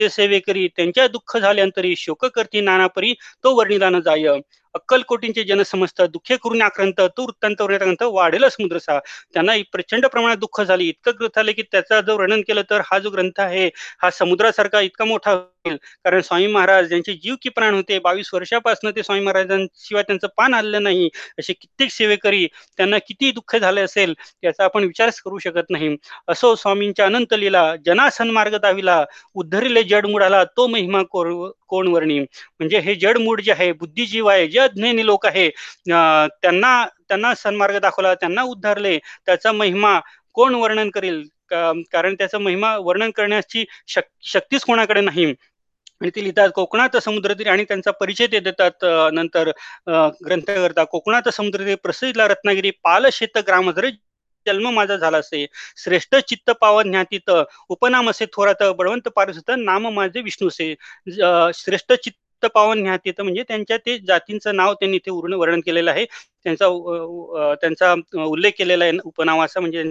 सेवेकरी 0.00 0.66
त्यांच्या 0.76 1.06
दुःख 1.08 1.36
झाल्यानंतरी 1.38 1.94
शोक 1.96 2.24
करती 2.34 2.60
नानापरी 2.60 3.12
तो 3.44 3.54
वर्णिला 3.56 3.88
न 3.90 4.00
जाय. 4.00 4.26
अक्कलकोटींचे 4.74 5.44
जनसमस्त 5.44 6.02
दुःखे 6.02 6.36
करून 6.44 6.62
आक्रांत 6.62 7.00
तो 7.16 7.24
वृत्तांत 7.24 8.02
वाढेल 8.02 8.48
समुद्रसा. 8.48 8.98
त्यांना 9.34 9.52
प्रचंड 9.72 10.06
प्रमाणात 10.06 10.36
दुःख 10.36 10.60
झाले. 10.62 10.84
इतकं 10.84 11.12
ग्रंथ 11.20 11.38
आले 11.38 11.52
की 11.52 11.62
त्याचा 11.62 12.00
जो 12.00 12.16
वर्णन 12.18 12.40
केलं 12.48 12.62
तर 12.70 12.80
हा 12.86 12.98
जो 12.98 13.10
ग्रंथ 13.10 13.40
आहे 13.40 13.66
हा 14.02 14.10
समुद्रासारखा 14.10 14.80
इतका 14.80 15.04
मोठा 15.04 15.32
होईल. 15.32 15.76
कारण 16.04 16.20
स्वामी 16.20 16.46
महाराज 16.46 16.88
ज्यांचे 16.88 17.12
जीव 17.14 17.34
की 17.42 17.48
प्राण 17.48 17.74
होते 17.74 17.98
बावीस 17.98 18.30
वर्षापासून 18.34 18.90
ते 18.96 19.02
स्वामी 19.02 19.22
महाराजांशिवाय 19.24 20.02
त्यांचं 20.02 20.26
पान 20.36 20.54
आलेलं 20.54 20.82
नाही. 20.82 21.08
असे 21.38 21.52
कित्येक 21.52 21.90
सेवेकरी 21.92 22.46
त्यांना 22.78 22.98
किती 23.08 23.30
दुःख 23.32 23.56
झाले 23.56 23.80
असेल 23.80 24.14
याचा 24.44 24.64
आपण 24.64 24.84
विचारच 24.84 25.20
करू 25.20 25.38
शकत 25.38 25.70
नाही. 25.70 25.96
असो 26.28 26.54
स्वामींच्या 26.56 27.06
अनंत 27.06 27.34
लिला 27.34 27.64
जनासन 27.86 28.30
मार्ग 28.30 28.56
दाविला 28.58 29.04
उद्धरिले 29.34 29.82
जडमुडाला 29.84 30.42
तो 30.56 30.66
महिमा 30.66 31.02
कोण 31.68 31.88
वर्णी 31.88 32.18
म्हणजे 32.20 32.78
हे 32.80 32.94
जड 32.94 33.18
मूड 33.18 33.40
जे 33.40 33.52
आहे 33.52 33.70
बुद्धिजीव 33.74 34.26
आहे 34.26 34.46
जे 34.48 34.58
अज्ञानी 34.60 35.06
लोक 35.06 35.26
आहे 35.26 35.48
त्यांना 35.86 36.84
त्यांना 37.08 37.34
सन्मार्ग 37.34 37.78
दाखवला 37.78 38.14
त्यांना 38.14 38.42
उद्धारले 38.44 38.98
त्याचा 39.26 39.52
महिमा 39.52 39.98
कोण 40.34 40.54
वर्णन 40.54 40.90
करेल? 40.90 41.22
कारण 41.50 42.14
त्याचा 42.14 42.38
महिमा 42.38 42.76
वर्णन 42.78 43.10
करण्याची 43.10 43.64
शक 43.88 44.02
शक्तीच 44.24 44.64
कोणाकडे 44.64 45.00
नाही? 45.00 45.32
आणि 46.00 46.10
ते 46.16 46.22
लिहितात 46.22 46.48
कोकणात 46.54 46.96
समुद्र 46.96 47.34
आणि 47.46 47.64
त्यांचा 47.64 47.90
परिचय 47.90 48.26
ते 48.26 48.40
देतात 48.40 48.84
नंतर 49.12 49.50
ग्रंथ 50.26 50.44
करता 50.48 50.84
कोकणात 50.84 51.28
समुद्र 51.28 51.74
प्रसिद्धला 51.82 52.26
रत्नागिरी 52.28 52.70
पाल 52.84 53.06
शेत 53.12 53.38
ग्रामधरे 53.46 53.90
जन्म 54.48 54.68
माझा 54.70 54.96
झाला 54.96 55.18
असे. 55.18 55.44
श्रेष्ठ 55.76 56.16
चित्त 56.28 56.50
पावन 56.60 56.90
ज्ञातीत 56.90 57.30
उपनाम 57.70 58.10
असे 58.10 58.26
थोरात 58.32 58.62
बळवंत 58.78 59.08
पारसत 59.16 59.50
नाम 59.58 59.88
माझे 59.94 60.20
विष्णूसे. 60.20 60.74
श्रेष्ठ 61.54 61.92
चित्त 61.94 62.46
पावन 62.46 62.82
ज्ञातीत 62.82 63.20
म्हणजे 63.20 63.42
त्यांच्या 63.48 63.76
ते 63.76 63.98
जातींचं 63.98 64.56
नाव 64.56 64.74
त्यांनी 64.74 64.96
इथे 64.96 65.10
वर्णन 65.10 65.60
केलेलं 65.60 65.90
आहे. 65.90 66.04
त्यांचा 66.44 66.66
त्यांचा 67.62 67.94
उल्लेख 68.24 68.52
केलेला 68.58 68.84
आहे 68.84 68.98
उपनावाचा 69.04 69.60
म्हणजे 69.60 69.82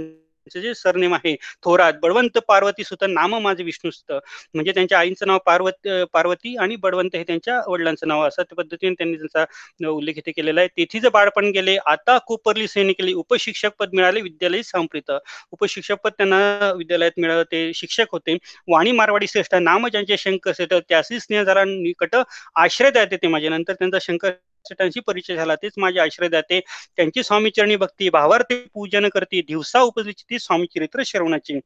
जे 0.54 0.74
सरनेम 0.76 1.14
आहे 1.14 1.36
थोरात 1.64 1.94
बळवंत 2.02 2.38
पार्वती 2.48 2.84
सुत 2.84 3.04
नाम 3.10 3.36
माझे 3.40 3.64
विष्णुस्त 3.64 4.12
म्हणजे 4.54 4.72
त्यांच्या 4.74 5.00
आईचं 5.00 5.28
नाव 5.28 5.38
पार्वती 5.46 6.04
पार्वती 6.14 6.56
आणि 6.58 6.76
बळवंत 6.78 7.16
हे 7.16 7.24
त्यांच्या 7.24 7.60
वडिलांचं 7.68 8.08
नाव 8.08 8.22
असं 8.28 8.44
त्या 8.44 8.56
पद्धतीने 8.58 8.94
त्यांनी 8.94 9.18
त्यांचा 9.18 9.88
उल्लेख 9.88 10.18
इथे 10.18 10.32
केलेला 10.32 10.62
आहे. 10.62 10.68
तेथीच 10.78 11.06
बाळपण 11.14 11.50
गेले 11.52 11.76
आता 11.88 12.18
कोपरली 12.28 12.68
सैनिकली 12.68 13.14
उपशिक्षक 13.16 13.72
पद 13.80 13.94
मिळाले 13.94 14.22
विद्यालय 14.22 14.62
संप्रित 14.64 15.12
उपशिक्षक 15.52 16.02
पद 16.04 16.12
त्यांना 16.18 16.72
विद्यालयात 16.78 17.20
मिळालं 17.20 17.44
ते 17.52 17.72
शिक्षक 17.76 18.12
होते. 18.12 18.38
वाणी 18.68 18.92
मारवाडी 18.94 19.28
श्रेष्ठ 19.28 19.56
नाम 19.58 19.88
ज्यांचे 19.88 20.18
शंकर 20.18 20.52
श्रेष्ठ 20.54 20.74
त्याशी 20.90 21.20
स्नेह 21.20 21.44
झाला 21.44 21.64
निकट 21.66 22.16
आश्रय 22.58 22.92
द्यायचे 22.92 23.18
ते 23.18 23.28
माझ्या 23.28 23.50
नंतर 23.50 23.74
त्यांचा 23.74 23.98
शंकर 24.02 24.32
त्यांची 24.74 25.00
परिचय 25.00 25.36
झाला 25.36 25.56
तेच 25.56 25.74
माझे 25.78 26.00
आश्रय 26.00 26.28
दाते 26.28 26.60
त्यांची 26.96 27.24
स्वामीचरणी 27.24 27.76
भक्ती 27.76 28.10
भावार्थी 28.10 28.56
पूजन 28.74 29.08
करते 29.10 29.42
दिवसा 29.42 29.82
उपजली 29.82 30.40
स्वामी 30.40 30.66
चरित्र 30.66 31.02
श्रवणाची. 31.06 31.60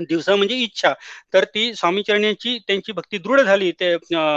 दिवसा 0.00 0.34
म्हणजे 0.36 0.54
इच्छा. 0.62 0.92
तर 1.34 1.44
ती 1.54 1.72
स्वामीचरणांची 1.74 2.56
त्यांची 2.66 2.92
भक्ती 2.92 3.18
दृढ 3.18 3.40
झाली 3.40 3.70
ते 3.80 3.94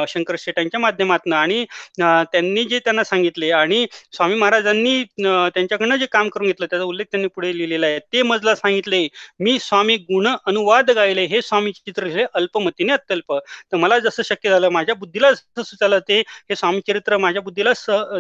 शंकर 0.09 0.35
शेटांच्या 0.39 0.79
माध्यमातून. 0.79 1.33
आणि 1.33 1.65
त्यांनी 1.99 2.63
जे 2.65 2.79
त्यांना 2.79 3.03
सांगितले 3.03 3.49
आणि 3.51 3.85
स्वामी 4.13 4.35
महाराजांनी 4.35 5.03
त्यांच्याकडनं 5.19 5.95
जे 5.95 6.05
काम 6.11 6.29
करून 6.29 6.47
घेतलं 6.47 6.65
त्याचा 6.69 6.85
उल्लेख 6.85 7.05
त्यांनी 7.11 7.27
पुढे 7.35 7.55
लिहिलेला 7.57 7.87
आहे. 7.87 7.99
ते 8.13 8.21
मजला 8.23 8.55
सांगितले 8.55 9.07
मी 9.39 9.57
स्वामी 9.61 9.95
गुण 9.97 10.27
अनुवाद 10.45 10.91
गायले 10.91 11.25
हे 11.27 11.41
स्वामी 11.41 11.71
चित्र 11.71 12.05
हे 12.07 12.25
अल्पमतीने 12.33 12.93
अत्यल्प. 12.93 13.33
तर 13.71 13.77
मला 13.77 13.99
जसं 13.99 14.23
शक्य 14.25 14.49
झालं 14.49 14.69
माझ्या 14.71 14.95
बुद्धीला 14.95 15.31
जसं 15.31 15.63
सुचालं 15.63 15.99
ते 16.07 16.19
हे 16.19 16.55
स्वामी 16.55 16.81
चरित्र 16.87 17.17
माझ्या 17.17 17.41
बुद्धीला 17.41 17.73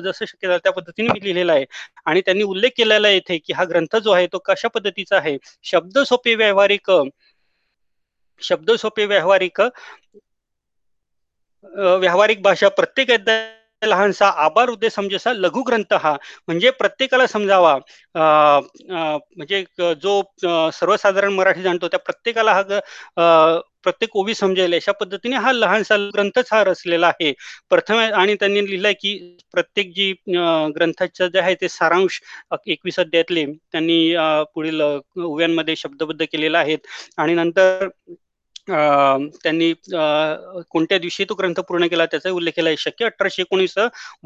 जसं 0.03 0.25
शक्य 0.25 0.47
झालं 0.47 0.59
त्या 0.63 0.71
पद्धतीने 0.73 1.07
मी 1.13 1.19
लिहिलेलं 1.23 1.51
आहे. 1.53 1.65
आणि 2.05 2.21
त्यांनी 2.25 2.43
उल्लेख 2.43 2.71
केलेला 2.77 3.09
येथे 3.09 3.37
की 3.37 3.53
हा 3.53 3.63
ग्रंथ 3.69 3.95
जो 3.97 4.11
आहे 4.11 4.27
तो 4.33 4.39
कशा 4.45 4.67
पद्धतीचा 4.69 5.17
आहे? 5.17 5.37
शब्द 5.63 5.99
सोपे 5.99 6.35
व्यावहारिक 6.35 6.91
शब्द 8.41 8.71
सोपे 8.77 9.05
व्यावहारिक 9.07 9.61
व्यावहारिक 11.99 12.41
भाषा 12.43 12.67
प्रत्येक 12.71 13.11
लहानसा 13.81 14.27
आभार 14.43 14.69
उद्देश 14.69 14.93
समजेसा 14.93 15.31
लघु 15.33 15.61
ग्रंथ 15.63 15.93
हा. 15.95 16.15
म्हणजे 16.47 16.69
प्रत्येकाला 16.79 17.25
समजावा. 17.27 17.77
म्हणजे 18.15 19.63
जो 20.01 20.21
सर्वसाधारण 20.73 21.33
मराठी 21.33 21.61
जाणतो 21.63 21.87
त्या 21.87 21.99
प्रत्येकाला 21.99 22.53
हा 22.53 22.61
प्रत्येक 23.83 24.15
ओवी 24.17 24.33
समजेल. 24.35 24.73
अशा 24.75 24.91
पद्धतीने 24.93 25.35
हा 25.37 25.51
लहानसा 25.53 25.97
ग्रंथच 26.13 26.49
हा 26.53 26.63
रचलेला 26.63 27.07
आहे. 27.09 27.31
प्रथम 27.69 27.97
आणि 27.97 28.35
त्यांनी 28.35 28.65
लिहिलंय 28.65 28.93
की 28.93 29.17
प्रत्येक 29.53 29.91
जी 29.95 30.11
ग्रंथाचं 30.75 31.27
जे 31.27 31.39
आहे 31.39 31.55
ते 31.61 31.67
सारांश 31.69 32.19
एकवीस 32.67 32.99
अध्यायातले 32.99 33.45
त्यांनी 33.45 33.99
पुढील 34.55 34.81
ओव्यांमध्ये 34.81 35.75
शब्दबद्ध 35.77 36.23
केलेला 36.23 36.59
आहेत. 36.59 36.79
आणि 37.17 37.33
नंतर 37.35 37.87
त्यांनी 38.69 39.71
कोणत्या 40.71 40.97
दिवशी 40.97 41.23
तो 41.29 41.33
ग्रंथ 41.35 41.59
पूर्ण 41.67 41.87
केला 41.87 42.05
त्याचा 42.05 42.29
उल्लेख 42.31 42.51
केला 42.55 42.69
आहे. 42.69 42.77
शक्य 42.77 43.05
अठराशे 43.05 43.41
एकोणीस 43.41 43.73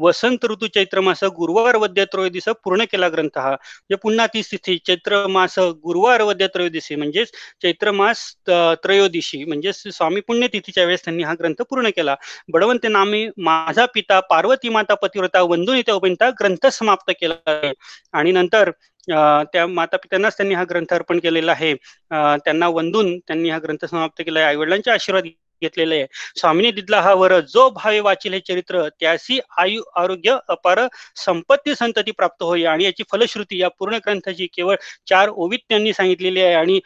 वसंत 0.00 0.44
ऋतू 0.50 0.66
चैत्र 0.74 1.00
मास 1.00 1.22
गुरुवार 1.36 1.76
वद्य 1.76 2.04
त्रयोदिस 2.12 2.48
पूर्ण 2.64 2.84
केला 2.92 3.08
ग्रंथ 3.08 3.38
हा. 3.38 3.50
म्हणजे 3.50 3.96
पुन्हा 4.02 4.26
ती 4.34 4.42
स्थिती 4.42 4.76
चैत्र 4.86 5.26
मास 5.30 5.58
गुरुवार 5.58 6.22
वद्य 6.22 6.46
त्रयोदिशी 6.54 6.94
म्हणजेच 6.96 7.30
चैत्र 7.62 7.90
मास 7.92 8.24
त्रयोदिशी 8.48 9.44
म्हणजे 9.44 9.72
स्वामी 9.72 10.20
पुण्यतिथीच्या 10.28 10.84
वेळेस 10.84 11.04
त्यांनी 11.04 11.22
हा 11.22 11.34
ग्रंथ 11.40 11.62
पूर्ण 11.70 11.88
केला. 11.96 12.14
बडवंत 12.52 12.86
नामी 12.90 13.26
माझा 13.38 13.86
पिता 13.94 14.20
पार्वती 14.30 14.68
माता 14.68 14.94
पतिव्रता 15.02 15.40
वंदून 15.42 15.76
येत्या 15.76 16.30
ग्रंथ 16.40 16.66
समाप्त 16.72 17.10
केला. 17.20 17.70
आणि 18.12 18.32
नंतर 18.32 18.70
त्या 19.08 19.66
माता 19.66 19.96
पित्यांनाच 19.96 20.36
त्यांनी 20.36 20.54
हा 20.54 20.64
ग्रंथ 20.70 20.92
अर्पण 20.94 21.18
केलेला 21.18 21.52
आहे. 21.52 21.74
त्यांना 22.44 22.68
वंदून 22.68 23.18
त्यांनी 23.18 23.50
हा 23.50 23.58
ग्रंथ 23.62 23.84
समाप्त 23.90 24.22
केला 24.26 24.38
आहे 24.40 24.48
आईवडिलांचे 24.48 24.90
आशीर्वाद 24.90 25.24
घेतलेले 25.62 25.94
आहे. 25.96 26.06
स्वामीने 26.36 26.70
दिदला 26.72 27.00
हा 27.00 27.12
वर 27.14 27.38
जो 27.48 27.68
भावे 27.70 27.98
वाचील 28.00 28.32
हे 28.34 28.40
चरित्र 28.40 28.88
त्यासी 29.00 29.38
आयु 29.58 29.82
आरोग्य 29.96 30.36
अपार 30.48 30.80
संपत्ती 31.16 31.74
संतती 31.74 32.10
प्राप्त 32.12 32.42
होई. 32.42 32.64
आणि 32.64 32.84
याची 32.84 33.02
फलश्रुती 33.12 33.60
या 33.60 33.68
पूर्ण 33.78 33.96
ग्रंथाची 34.06 34.46
केवळ 34.54 34.76
चार 35.08 35.28
ओवीत 35.30 35.58
त्यांनी 35.68 35.92
सांगितलेली 35.92 36.40
आहे. 36.40 36.54
आणि 36.54 36.80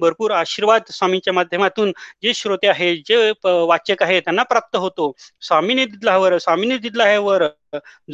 भरपूर 0.00 0.30
आशीर्वाद 0.32 0.90
स्वामींच्या 0.90 1.32
माध्यमातून 1.34 1.92
जे 2.22 2.34
श्रोते 2.34 2.68
आहेत 2.68 3.02
जे 3.06 3.32
वाचक 3.44 4.02
आहे 4.02 4.20
त्यांना 4.20 4.42
प्राप्त 4.42 4.76
होतो. 4.76 5.12
स्वामीने 5.40 5.84
दिदलावर 5.86 6.38
स्वामीने 6.38 6.78
दिदला 6.78 7.18
वर 7.20 7.46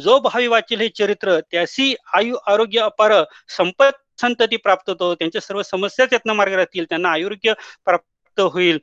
जो 0.03 0.19
भावी 0.19 0.47
वाचेल 0.47 0.81
हे 0.81 0.89
चरित्र 0.89 1.39
त्यासी 1.51 1.93
आयु 2.13 2.35
आरोग्य 2.47 2.79
अपार 2.81 3.13
संपत 3.57 4.03
संतती 4.21 4.57
प्राप्त 4.57 4.89
होतो. 4.89 5.13
त्यांच्या 5.15 5.41
सर्व 5.41 5.61
समस्या 5.61 6.05
त्यातनं 6.05 6.33
मार्ग 6.33 6.53
राहतील 6.53 6.85
त्यांना 6.85 7.09
आरोग्य 7.09 7.53
प्राप्त 7.85 8.39
होईल 8.41 8.77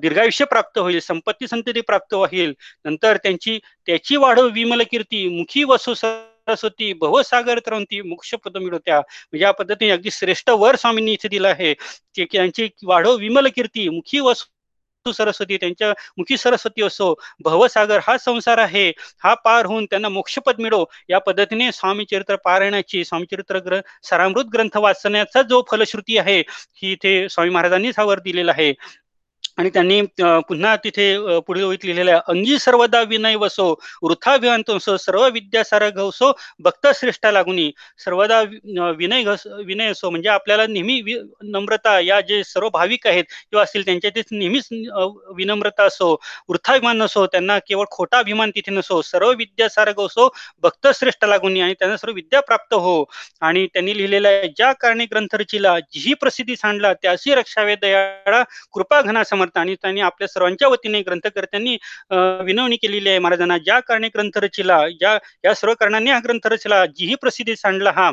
दीर्घायुष्य 0.00 0.44
प्राप्त 0.44 0.78
होईल 0.78 0.98
संपत्ती 1.00 1.46
संतती 1.48 1.80
प्राप्त 1.80 2.14
होईल. 2.14 2.52
नंतर 2.84 3.16
त्यांची 3.16 3.58
त्याची 3.86 4.16
वाढ 4.16 4.38
विमल 4.54 4.82
कीर्ती 4.90 5.26
मुखी 5.38 5.64
वसू 5.64 5.94
सरस्वती 6.48 6.92
भवसागर 6.92 7.58
तरंती 7.66 8.00
मोक्षपद 8.02 8.56
मिळवत्या. 8.56 8.98
म्हणजे 8.98 9.44
या 9.44 9.50
पद्धतीने 9.50 9.90
अगदी 9.90 10.10
श्रेष्ठ 10.12 10.50
वर 10.50 10.76
स्वामींनी 10.76 11.12
इथे 11.12 11.28
दिलं 11.28 11.48
आहे. 11.48 11.74
की 12.14 12.24
त्यांची 12.32 12.68
वाढो 12.84 13.16
विमल 13.18 13.48
कीर्ती 13.56 13.88
मुखी 13.88 14.20
वस 14.20 14.44
सरस्वती 15.06 15.56
त्यांच्या 15.56 15.88
मुखी 16.18 16.36
सरस्वती 16.36 16.82
असो 16.82 17.12
भवसागर 17.44 18.00
हा 18.02 18.16
संसार 18.18 18.58
आहे 18.58 18.88
हा 19.24 19.32
पार 19.44 19.66
होऊन 19.66 19.84
त्यांना 19.84 20.08
मोक्षपद 20.08 20.60
मिळो. 20.60 20.84
या 21.08 21.18
पद्धतीने 21.18 21.70
स्वामी 21.72 22.04
चरित्र 22.04 22.36
पारायणाची 22.44 23.04
स्वामी 23.04 23.26
चरित्र 23.32 23.58
ग्रंथ 23.66 24.06
सारामृत 24.06 24.44
ग्रंथ 24.54 24.76
वाचण्याचा 24.76 25.42
जो 25.42 25.62
फलश्रुती 25.70 26.18
आहे 26.18 26.38
ही 26.82 26.92
इथे 26.92 27.28
स्वामी 27.28 27.50
महाराजांनीच 27.50 27.98
हा 27.98 28.04
वर 28.04 28.18
दिलेला 28.20 28.52
आहे. 28.52 28.72
आणि 29.58 29.70
त्यांनी 29.70 30.00
पुन्हा 30.48 30.74
तिथे 30.84 31.38
पुढे 31.46 31.62
ओळीत 31.62 31.84
आहे 31.88 32.10
अंगी 32.28 32.58
सर्वदा 32.58 33.00
विनय 33.08 33.34
वसो 33.36 33.68
वृथा 34.02 34.34
विहांतोसो 34.36 34.96
सर्व 34.96 35.26
विद्यासार 35.32 35.88
घवसो 35.90 36.30
भक्त 36.58 36.86
श्रेष्ठा 36.94 37.30
लागुनी. 37.30 37.70
सर्वदा 38.04 38.40
विनय 38.98 39.22
घस 39.22 39.46
विनय 39.66 39.90
असो 39.90 40.10
म्हणजे 40.10 40.28
आपल्याला 40.28 40.66
नेहमी 40.66 41.00
नम्रता 41.44 41.98
या 42.00 42.20
जे 42.20 42.42
सर्व 42.44 42.68
भाविक 42.68 43.06
आहेत 43.06 43.24
किंवा 43.24 43.62
असतील 43.62 43.84
त्यांच्या 43.84 44.10
तिथे 44.14 44.36
नेहमीच 44.38 44.68
विनम्रता 45.36 45.84
असो 45.84 46.12
वृथाभिमान 46.48 46.98
नसो 46.98 47.26
त्यांना 47.26 47.58
केवळ 47.68 47.84
खोटा 47.90 48.18
अभिमान 48.18 48.50
तिथे 48.54 48.72
नसो 48.72 49.00
सर्व 49.02 49.30
विद्यासार 49.38 49.90
घवसो 49.92 50.28
भक्त 50.62 50.88
श्रेष्ठ 50.94 51.24
लागुनी 51.24 51.60
आणि 51.60 51.74
त्यांना 51.74 51.96
सर्व 51.96 52.12
विद्या 52.14 52.40
प्राप्त 52.42 52.74
हो. 52.74 53.04
आणि 53.40 53.66
त्यांनी 53.66 53.96
लिहिलेलं 53.96 54.28
आहे 54.28 54.48
ज्या 54.48 54.72
कारणे 54.80 55.04
ग्रंथरचीला 55.06 55.78
जी 55.92 56.14
प्रसिद्धी 56.14 56.56
सांडला 56.56 56.92
त्याशी 56.94 57.34
रक्षावे 57.34 57.74
दयाळा 57.76 58.42
कृपा 58.72 59.00
घना 59.02 59.24
समर्थ 59.24 59.42
समर्थ 59.44 59.58
आणि 59.58 59.74
त्यांनी 59.74 60.00
आपल्या 60.00 60.28
सर्वांच्या 60.28 60.68
वतीने 60.68 61.00
ग्रंथकर्त्यांनी 61.02 61.76
विनवणी 62.44 62.76
केलेली 62.76 63.08
आहे 63.08 63.18
महाराजांना 63.18 63.58
ज्या 63.58 63.78
कारणे 63.80 64.08
ग्रंथ 64.08 64.38
रचिला 64.38 64.80
ज्या 64.90 65.18
या 65.44 65.54
सर्व 65.54 65.74
कारणांनी 65.74 66.10
हा 66.10 66.18
ग्रंथ 66.24 66.46
रचला 66.46 66.84
जीही 66.86 67.14
प्रसिद्धी 67.14 67.56
सांडला 67.56 67.90
हा. 67.90 68.10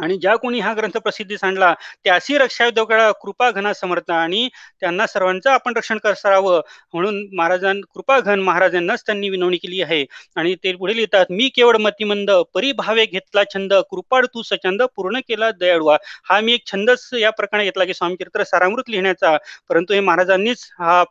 आणि 0.00 0.16
ज्या 0.16 0.34
कोणी 0.36 0.60
हा 0.60 0.72
ग्रंथ 0.74 0.96
प्रसिद्धी 0.98 1.36
सांडला 1.38 1.72
त्याशी 2.04 2.38
रक्षा 2.38 2.68
दोघा 2.70 3.10
कृपा 3.22 3.50
घना 3.50 3.72
समर्थ 3.74 4.10
आणि 4.10 4.48
त्यांना 4.80 5.06
सर्वांचं 5.06 5.50
आपण 5.50 5.76
रक्षण 5.76 5.98
करावं 6.04 6.60
म्हणून 6.94 7.20
महाराजां 7.32 7.74
कृपा 7.94 8.18
घन 8.20 8.40
महाराजांनाच 8.40 9.02
त्यांनी 9.06 9.28
विनवणी 9.30 9.56
केली 9.56 9.80
आहे. 9.82 10.04
आणि 10.36 10.54
ते 10.64 10.72
पुढे 10.76 10.96
लिहितात 10.96 11.26
मी 11.30 11.48
केवळ 11.56 11.76
मतिमंद 11.80 12.30
परिभावे 12.54 13.04
घेतला 13.06 13.42
छंद 13.54 13.74
कृपाड 13.90 14.26
तू 14.34 14.42
सचंद 14.42 14.82
पूर्ण 14.96 15.20
केला 15.28 15.50
दयाळवा. 15.52 15.96
हा 16.24 16.40
मी 16.40 16.52
एक 16.54 16.66
छंदच 16.66 17.08
या 17.20 17.30
प्रकारे 17.32 17.64
घेतला 17.64 17.84
की 17.84 17.94
स्वामी 17.94 18.16
चरित्र 18.16 18.44
सारामृत 18.44 18.90
लिहिण्याचा 18.90 19.36
परंतु 19.68 19.94
हे 19.94 20.00
महाराजांनीच 20.00 20.68
हा 20.78 21.02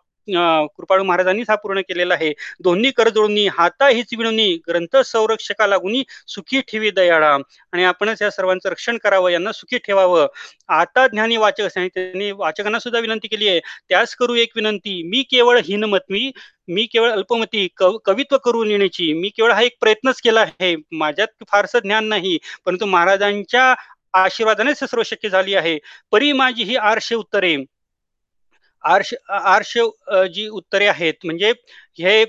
कृपाळू 0.77 1.03
महाराजांनीच 1.03 1.49
हा 1.49 1.55
पूर्ण 1.55 1.81
केलेला 1.81 2.13
आहे. 2.13 2.31
दोन्ही 2.59 2.91
करजोडणी 2.91 3.45
हाता 3.47 3.87
हीच 3.87 4.13
विणवणी 4.17 4.53
ग्रंथ 4.67 4.97
संरक्षका 4.97 5.67
लागून 5.67 6.01
सुखी 6.27 6.61
ठेवी 6.61 6.91
दयाळा 6.91 7.35
आणि 7.73 7.83
आपणच 7.83 8.21
या 8.21 8.29
सर्वांचं 8.31 8.69
रक्षण 8.69 8.97
करावं 8.97 9.29
यांना 9.29 9.51
सुखी 9.51 9.77
ठेवावं. 9.77 10.27
आता 10.69 11.07
ज्ञानी 11.07 11.37
वाचक 11.37 11.67
त्यांनी 11.75 12.31
वाचकांना 12.31 12.79
सुद्धा 12.79 12.99
विनंती 12.99 13.27
केली 13.27 13.47
आहे. 13.47 13.59
त्याच 13.89 14.15
करू 14.15 14.35
एक 14.35 14.51
विनंती 14.55 15.01
मी 15.03 15.21
केवळ 15.31 15.59
हिनमत 15.65 16.11
मी 16.11 16.85
केवळ 16.85 17.11
अल्पमती 17.11 17.67
कव 17.77 17.97
कवित्व 18.05 18.37
करून 18.37 18.69
येण्याची 18.71 19.11
मी 19.13 19.29
केवळ 19.29 19.51
हा 19.51 19.61
एक 19.61 19.77
प्रयत्नच 19.81 20.21
केला 20.21 20.41
आहे. 20.41 20.75
माझ्यात 20.91 21.43
फारसं 21.51 21.79
ज्ञान 21.79 22.05
नाही 22.05 22.37
परंतु 22.65 22.85
महाराजांच्या 22.85 23.73
आशीर्वादानेच 24.13 24.79
सर्व 24.79 25.03
शक्य 25.03 25.29
झाली 25.29 25.53
आहे. 25.55 25.77
परी 26.11 26.31
माझी 26.31 26.63
ही 26.63 26.75
आरशे 26.75 27.15
उत्तरे. 27.15 27.55
आर्ष 28.83 29.13
आर्ष 29.29 29.77
जी 30.33 30.47
उत्तरे 30.47 30.85
आहेत 30.87 31.13
म्हणजे 31.25 31.51
हे 31.99 32.23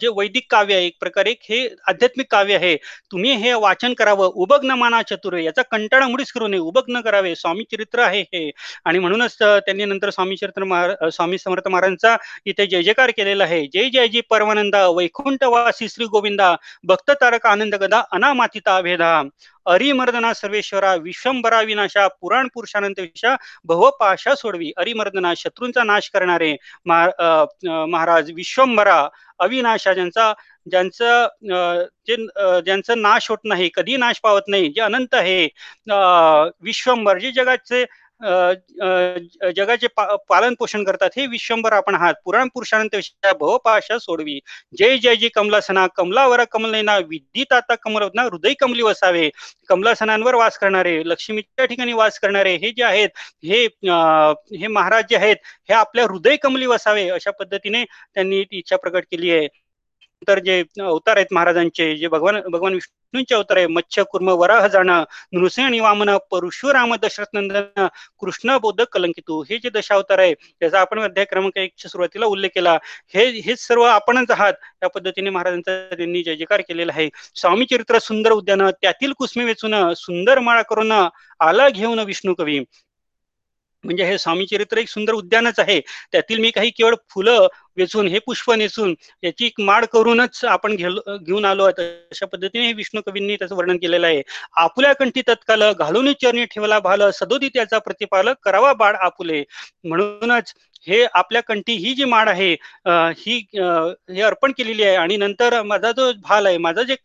जे 0.00 0.08
वैदिक 0.16 0.46
काव्य 0.50 0.74
आहे 0.74 0.86
एक 0.86 0.96
प्रकारे 1.00 1.30
हे 1.42 1.58
आध्यात्मिक 1.88 2.26
काव्य 2.30 2.54
आहे 2.54 2.74
तुम्ही 3.12 3.32
हे 3.42 3.52
वाचन 3.54 3.94
करावं. 3.98 4.30
उबग 4.34 4.64
न 4.64 4.70
माना 4.78 5.00
चतुर 5.10 5.36
याचा 5.38 5.62
कंटाळा 5.70 6.06
मुळीच 6.08 6.32
करू 6.32 6.46
नये. 6.48 6.58
उबग 6.60 6.84
न 6.88 7.00
करावे. 7.00 7.34
स्वामी 7.36 7.64
चरित्र 7.72 8.00
आहे 8.02 8.20
हे. 8.34 8.50
आणि 8.84 8.98
म्हणूनच 8.98 9.36
त्यांनी 9.40 9.84
नंतर 9.84 10.10
स्वामी 10.10 10.36
चरित्र 10.36 10.64
महारा 10.64 11.10
स्वामी 11.10 11.38
समर्थ 11.38 11.68
महाराजांचा 11.68 12.16
इथे 12.46 12.66
जय 12.66 12.82
जयकार 12.82 13.10
केलेला 13.16 13.44
आहे. 13.44 13.66
जय 13.72 13.88
जय 13.90 14.08
जी 14.08 14.20
परमानंदा 14.30 14.86
वैकुंठवासी 14.96 15.88
श्री 15.88 16.04
गोविंदा 16.12 16.54
भक्त 16.84 17.10
तारक 17.20 17.46
आनंद 17.46 17.74
गदा 17.74 18.02
अनामातिता 18.12 18.80
भेदा 18.82 19.22
अरिमर्दना 19.66 20.32
सर्वेश्वरा 20.34 20.94
विश्वंभरा 21.02 21.60
विनाशा 21.62 22.06
पुराण 22.10 22.48
पुरुषानंत 22.54 23.00
विषा 23.00 23.34
भवपाशा 23.64 24.34
सोडवी. 24.34 24.70
अरिमर्दना 24.76 25.32
शत्रूंचा 25.36 25.84
नाश 25.84 26.08
करणारे 26.10 26.54
महाराज 26.86 28.30
विश्वंभरा 28.36 29.00
अविनाशा 29.40 29.92
ज्यांचा 29.94 30.32
ज्यांचं 30.66 31.26
जे 32.06 32.16
ज्यांचं 32.64 33.02
नाश 33.02 33.28
होत 33.30 33.38
नाही 33.44 33.68
कधी 33.74 33.96
नाश 33.96 34.20
पावत 34.20 34.48
नाही 34.48 34.68
जे 34.68 34.80
अनंत 34.82 35.14
आहे 35.14 35.44
विश्वंभर 36.62 37.18
जे 37.18 37.30
जगाचे 37.32 37.84
जगाचे 39.56 39.86
पालन 40.28 40.54
पोषण 40.58 40.84
करतात 40.84 41.10
हे 41.16 41.26
विश्वंभर 41.26 41.72
आपण 41.72 41.94
आहात. 41.94 42.14
पुराण 42.24 42.48
पुरुषानंत 42.54 42.96
भवपाशा 43.40 43.98
सोडवी. 43.98 44.38
जय 44.78 44.96
जय 44.98 45.16
जी 45.16 45.28
कमलासना. 45.34 45.86
कमलावर 45.96 46.44
कमलेना. 46.52 46.96
विद्युत 47.08 47.52
आता 47.52 47.74
कमल 47.82 48.02
हृदय 48.18 48.54
कमली 48.60 48.82
वसावे. 48.82 49.28
कमलासनांवर 49.68 50.34
वास 50.34 50.58
करणारे. 50.58 51.02
लक्ष्मीच्या 51.06 51.64
ठिकाणी 51.66 51.92
वास 51.92 52.18
करणारे 52.20 52.54
हे 52.62 52.70
जे 52.76 52.84
आहेत 52.84 53.08
हे 53.44 53.64
हे 54.60 54.66
महाराज 54.66 55.04
जे 55.10 55.16
आहेत 55.16 55.36
हे 55.68 55.74
आपल्या 55.74 56.04
हृदय 56.04 56.36
कमली 56.42 56.66
वसावे 56.66 57.08
अशा 57.10 57.30
पद्धतीने 57.40 57.84
त्यांनी 57.84 58.42
ती 58.44 58.58
इच्छा 58.58 58.76
प्रकट 58.76 59.04
केली 59.10 59.30
आहे. 59.30 59.48
तर 60.22 60.38
जे 60.38 60.62
अवतार 60.80 61.16
आहेत 61.16 61.32
महाराजांचे 61.32 61.94
जे 61.96 62.08
भगवान 62.08 62.40
भगवान 62.52 62.74
विष्णूंचे 62.74 63.34
अवतार 63.34 63.56
आहे 63.56 63.66
मच्छ 63.66 64.00
कुर्म 64.10 64.28
वराह 64.40 64.66
जाणं 64.68 65.04
नृसिंह 65.32 65.80
वामन 65.82 66.10
परशुराम 66.30 66.94
दशरथ 67.02 67.34
नंदन 67.34 67.86
कृष्ण 68.20 68.56
बौद्ध 68.58 68.84
कलंकितू 68.92 69.42
हे 69.50 69.58
जे 69.58 69.70
दशावतार 69.70 70.18
आहे 70.18 70.34
त्याचा 70.34 70.80
आपण 70.80 71.00
अध्याय 71.00 71.24
क्रमांक 71.24 71.58
एकच्या 71.58 71.90
सुरुवातीला 71.90 72.26
उल्लेख 72.26 72.50
केला. 72.54 72.76
हे 73.14 73.26
हेच 73.40 73.66
सर्व 73.66 73.82
आपणच 73.84 74.30
आहात 74.30 74.52
या 74.82 74.88
पद्धतीने 74.88 75.30
महाराजांचा 75.30 75.94
त्यांनी 75.96 76.22
जय 76.22 76.36
जयकार 76.36 76.60
केलेला 76.68 76.92
आहे. 76.92 77.08
स्वामी 77.34 77.66
चरित्र 77.70 77.98
सुंदर 77.98 78.32
उद्यान 78.32 78.68
त्यातील 78.82 79.12
कुसमे 79.18 79.44
वेचून 79.44 79.74
सुंदर 79.96 80.38
माळा 80.40 80.62
करून 80.70 80.92
आला 81.40 81.68
घेऊन 81.68 81.98
विष्णू 82.00 82.34
कवी. 82.34 82.58
म्हणजे 83.84 84.04
हे 84.04 84.16
स्वामी 84.18 84.46
चरित्र 84.46 84.78
एक 84.78 84.88
सुंदर 84.88 85.12
उद्यानच 85.14 85.58
आहे. 85.60 85.80
त्यातील 86.12 86.38
मी 86.40 86.50
काही 86.50 86.70
केवळ 86.70 86.94
फुलं 87.10 87.46
वेचून 87.76 88.06
हे 88.08 88.18
पुष्प 88.18 88.50
नेसून 88.52 88.94
याची 89.22 89.46
एक 89.46 89.60
माड 89.60 89.84
करूनच 89.84 90.44
आपण 90.44 90.76
घेऊन 90.76 91.44
आलो 91.44 91.64
अशा 91.64 92.26
पद्धतीने 92.26 92.72
विष्णू 92.72 93.00
कवींनी 93.06 93.36
त्याचं 93.36 93.56
वर्णन 93.56 93.76
केलेलं 93.76 94.06
आहे. 94.06 94.22
आपुल्या 94.56 94.92
कंठी 94.94 95.22
तत्काल 95.28 95.62
घालून 95.72 96.12
चरणी 96.12 96.44
ठेवला 96.44 96.78
भाल 96.80 97.02
सदोदी 97.10 97.48
त्याचा 97.48 97.78
प्रतिपालक 97.78 98.36
करावा 98.42 98.72
बाळ 98.74 98.94
आपुले. 99.00 99.42
म्हणूनच 99.84 100.52
हे 100.88 101.04
आपल्या 101.14 101.42
कंठी 101.42 101.72
ही 101.76 101.94
जी 101.94 102.04
माड 102.04 102.28
आहे 102.28 102.50
ही 103.18 103.38
हे 103.54 104.20
अर्पण 104.22 104.52
केलेली 104.52 104.82
आहे 104.82 104.96
आणि 104.96 105.16
नंतर 105.16 105.60
माझा 105.62 105.92
जो 105.92 106.12
भाल 106.22 106.46
आहे 106.46 106.58
माझा 106.58 106.82
जे 106.82 106.96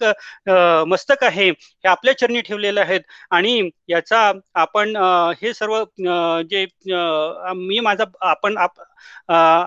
मस्तक 0.88 1.24
आहे 1.24 1.50
हे 1.50 1.88
आपल्या 1.88 2.18
चरणी 2.18 2.42
ठेवलेले 2.42 2.80
आहेत 2.80 3.02
आणि 3.32 3.70
याचा 3.88 4.32
आपण 4.56 4.96
हे 5.42 5.54
सर्व 5.54 5.84
जे 6.50 6.66
मी 7.56 7.80
माझा 7.80 8.06
आपण 8.22 8.58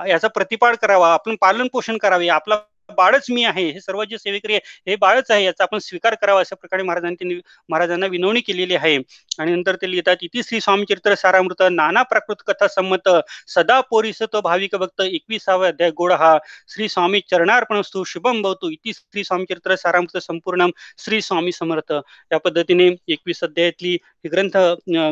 याचा 0.08 0.28
प्रतिपाद 0.28 0.74
करावा 0.74 1.12
आपण 1.14 1.36
पालन 1.40 1.66
पोषण 1.72 1.98
करावे 1.98 2.28
आपला 2.28 2.56
बाळच 2.96 3.26
मी 3.30 3.44
आहे 3.44 3.68
हे 3.70 3.80
सर्व 3.80 4.02
जे 4.04 4.18
सेवेकरी 4.18 4.54
आहे 4.54 4.90
हे 4.90 4.96
बाळच 5.00 5.30
आहे 5.30 5.44
याचा 5.44 5.64
आपण 5.64 5.78
स्वीकार 5.78 6.14
करावा 6.20 6.40
अशा 6.40 6.56
प्रकारे 6.56 6.82
महाराजांनी 6.82 7.14
त्यांनी 7.14 7.40
महाराजांना 7.68 8.06
विनवणी 8.06 8.40
केलेली 8.40 8.74
आहे. 8.74 8.96
आणि 9.38 9.54
नंतर 9.54 9.76
ते 9.82 9.90
लिहितात 9.90 10.16
इति 10.22 10.42
श्री 10.42 10.60
स्वामीचरित्र 10.60 11.14
सारामृत 11.14 11.62
नाना 11.72 12.02
प्राकृत 12.10 12.42
कथा 12.46 12.66
संमत 12.68 13.08
सदा 13.54 13.80
पोरिस 13.90 14.22
तो 14.32 14.40
भाविक 14.40 14.74
भक्त 14.76 15.00
एकविसावा 15.00 15.68
अध्याय 15.68 15.90
गोड 15.98 16.12
हा. 16.12 16.36
श्री 16.74 16.88
स्वामी 16.88 17.20
चरणार्पणस्तु 17.30 18.04
शुभम 18.06 18.42
भवतु 18.42 18.70
इति 18.70 18.92
श्री 18.92 19.24
स्वामीचरित्र 19.24 19.76
सारामृत 19.76 20.16
संपूर्ण 20.22 20.68
श्री 21.04 21.20
स्वामी 21.22 21.52
समर्थ. 21.52 21.92
या 22.32 22.38
पद्धतीने 22.38 22.88
एकवीस 23.08 23.42
अध्यायातली 23.44 23.96
ग्रंथ 24.32 24.56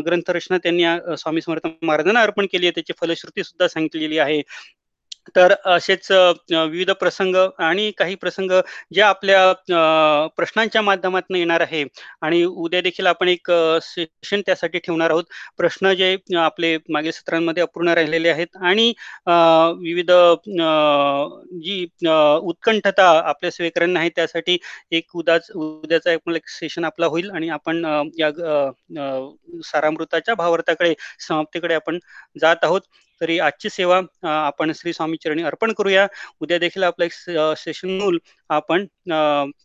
ग्रंथरचना 0.06 0.58
त्यांनी 0.58 0.84
स्वामी 1.18 1.40
समर्थ 1.40 1.66
महाराजांना 1.82 2.20
अर्पण 2.22 2.46
केली 2.52 2.66
आहे. 2.66 2.72
त्याची 2.74 2.92
फलश्रुती 3.00 3.42
सुद्धा 3.44 3.68
सांगितलेली 3.68 4.18
आहे. 4.18 4.40
तर 5.36 5.52
असेच 5.66 6.10
विविध 6.10 6.90
प्रसंग 6.92 7.36
आणि 7.58 7.90
काही 7.98 8.14
प्रसंग 8.16 8.50
जे 8.94 9.00
आपल्या 9.02 9.52
प्रश्नांच्या 10.36 10.82
माध्यमातून 10.82 11.36
येणार 11.36 11.60
आहे 11.60 11.84
आणि 12.22 12.42
उद्या 12.44 12.80
देखील 12.80 13.06
आपण 13.06 13.28
एक 13.28 13.50
सेशन 13.82 14.40
त्यासाठी 14.46 14.78
ठेवणार 14.78 15.10
आहोत. 15.10 15.24
प्रश्न 15.58 15.92
जे 15.94 16.16
आपले 16.38 16.76
मागील 16.90 17.10
सत्रांमध्ये 17.12 17.62
अपूर्ण 17.62 17.88
राहिलेले 17.90 18.28
आहेत 18.28 18.56
आणि 18.62 18.92
विविध 19.80 20.10
जी 21.58 21.84
उत्कंठता 22.42 23.08
आपल्या 23.20 23.50
सेवेकरांना 23.50 24.00
आहे 24.00 24.08
त्यासाठी 24.16 24.58
एक 24.92 25.16
उद्याच 25.16 25.50
उद्याचा 25.52 26.12
एक 26.12 26.48
सेशन 26.50 26.84
आपला 26.84 27.06
होईल 27.06 27.30
आणि 27.30 27.48
आपण 27.50 27.84
या 28.18 28.30
सारामृताच्या 29.64 30.34
भावार्थाकडे 30.34 30.94
समाप्तीकडे 31.20 31.74
आपण 31.74 31.98
जात 32.40 32.64
आहोत. 32.64 32.80
तरी 33.22 33.38
आजची 33.38 33.70
सेवा 33.70 34.00
आपण 34.28 34.72
श्री 34.74 34.92
स्वामी 34.92 35.16
चरणी 35.22 35.42
अर्पण 35.42 35.72
करूया. 35.78 36.06
उद्या 36.40 36.58
देखील 36.58 36.82
आपलं 36.82 37.04
एक 37.04 37.12
सेशन 37.58 37.90
मूल 38.00 38.18
आपण 38.50 38.86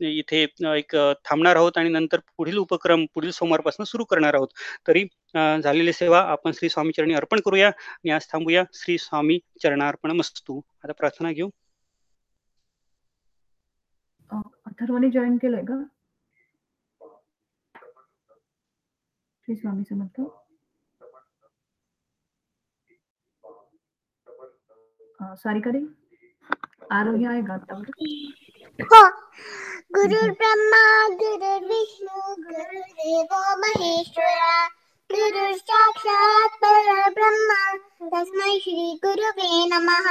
इथे 0.02 0.42
एक 0.78 0.96
थांबणार 1.26 1.56
आहोत 1.56 1.78
आणि 1.78 1.90
नंतर 1.90 2.20
पुढील 2.38 2.58
उपक्रम 2.58 3.06
पुढील 3.14 3.32
सोमवारपासून 3.32 3.86
सुरू 3.86 4.04
करणार 4.06 4.34
आहोत. 4.34 4.48
तरी 4.88 5.06
झालेली 5.64 5.94
सेवा 5.94 6.22
आपण 6.32 6.52
श्री 6.56 6.70
स्वामी 6.70 6.92
चरणी 6.98 7.14
अर्पण 7.14 7.40
करूया 7.46 7.68
आणि 7.68 8.12
आज 8.12 8.28
थांबूया. 8.32 8.64
श्री 8.74 8.98
स्वामी 8.98 9.40
चरणार्पण 9.64 10.12
मस्तू 10.12 10.62
आता 10.84 10.94
प्रार्थना 10.94 11.32
घेऊ. 11.32 11.50
अथर्वने 14.32 15.10
जॉईन 15.12 15.38
केलंय 15.42 15.64
का 15.66 15.84
श्री 19.46 19.56
स्वामी 19.56 19.84
समर्थ. 19.90 20.22
सारिका 25.20 25.72
रे 25.72 25.80
आरोग्य 26.96 27.28
आहे 27.28 27.42
का 27.50 27.56
हो 28.80 29.02
गुरु 29.96 30.20
ब्रह्मा 30.40 30.82
गुरु 31.22 31.54
विष्णू 31.68 32.36
गुरु 32.44 32.82
देवो 33.00 33.40
महेश्वरा 33.62 34.58
गुरु 35.10 35.46
साक्षात 35.58 36.58
परब्रह्मा 36.64 37.60
तस्मै 38.14 38.58
श्री 38.64 38.88
गुरुवे 39.06 39.66
नमः 39.74 40.10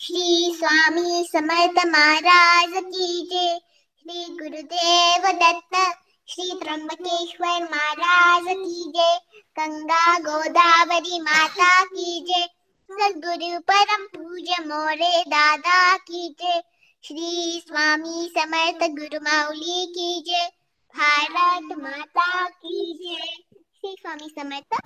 श्री 0.00 0.52
स्वामी 0.58 1.24
समर्थ 1.32 1.84
महाराज 1.94 2.76
की 2.76 3.08
जय 3.32 3.58
श्री 3.98 4.24
गुरुदेव 4.40 5.30
दत्त 5.42 5.76
श्री 6.28 6.50
त्र्यंबकेश्वर 6.62 7.62
महाराज 7.72 8.46
की 8.48 8.92
जय 8.96 9.18
गंगा 9.58 10.18
गोदावरी 10.28 11.20
माता 11.20 11.72
की 11.84 12.20
जय 12.28 12.46
सदगुरु 12.90 13.60
परम 13.60 14.06
पूज्य 14.06 14.64
मोरे 14.64 15.22
दादा 15.22 15.96
की 15.96 16.36
जय। 16.40 16.62
श्री 17.04 17.60
स्वामी 17.66 18.32
समर्थ 18.38 18.90
गुरु 18.90 19.20
माउली 19.20 19.86
की 19.86 20.24
जय। 20.26 20.50
भारत 20.96 21.78
माता 21.82 22.48
की 22.48 22.98
जय। 23.02 23.42
श्री 23.56 23.96
स्वामी 24.00 24.28
समर्थ। 24.28 24.80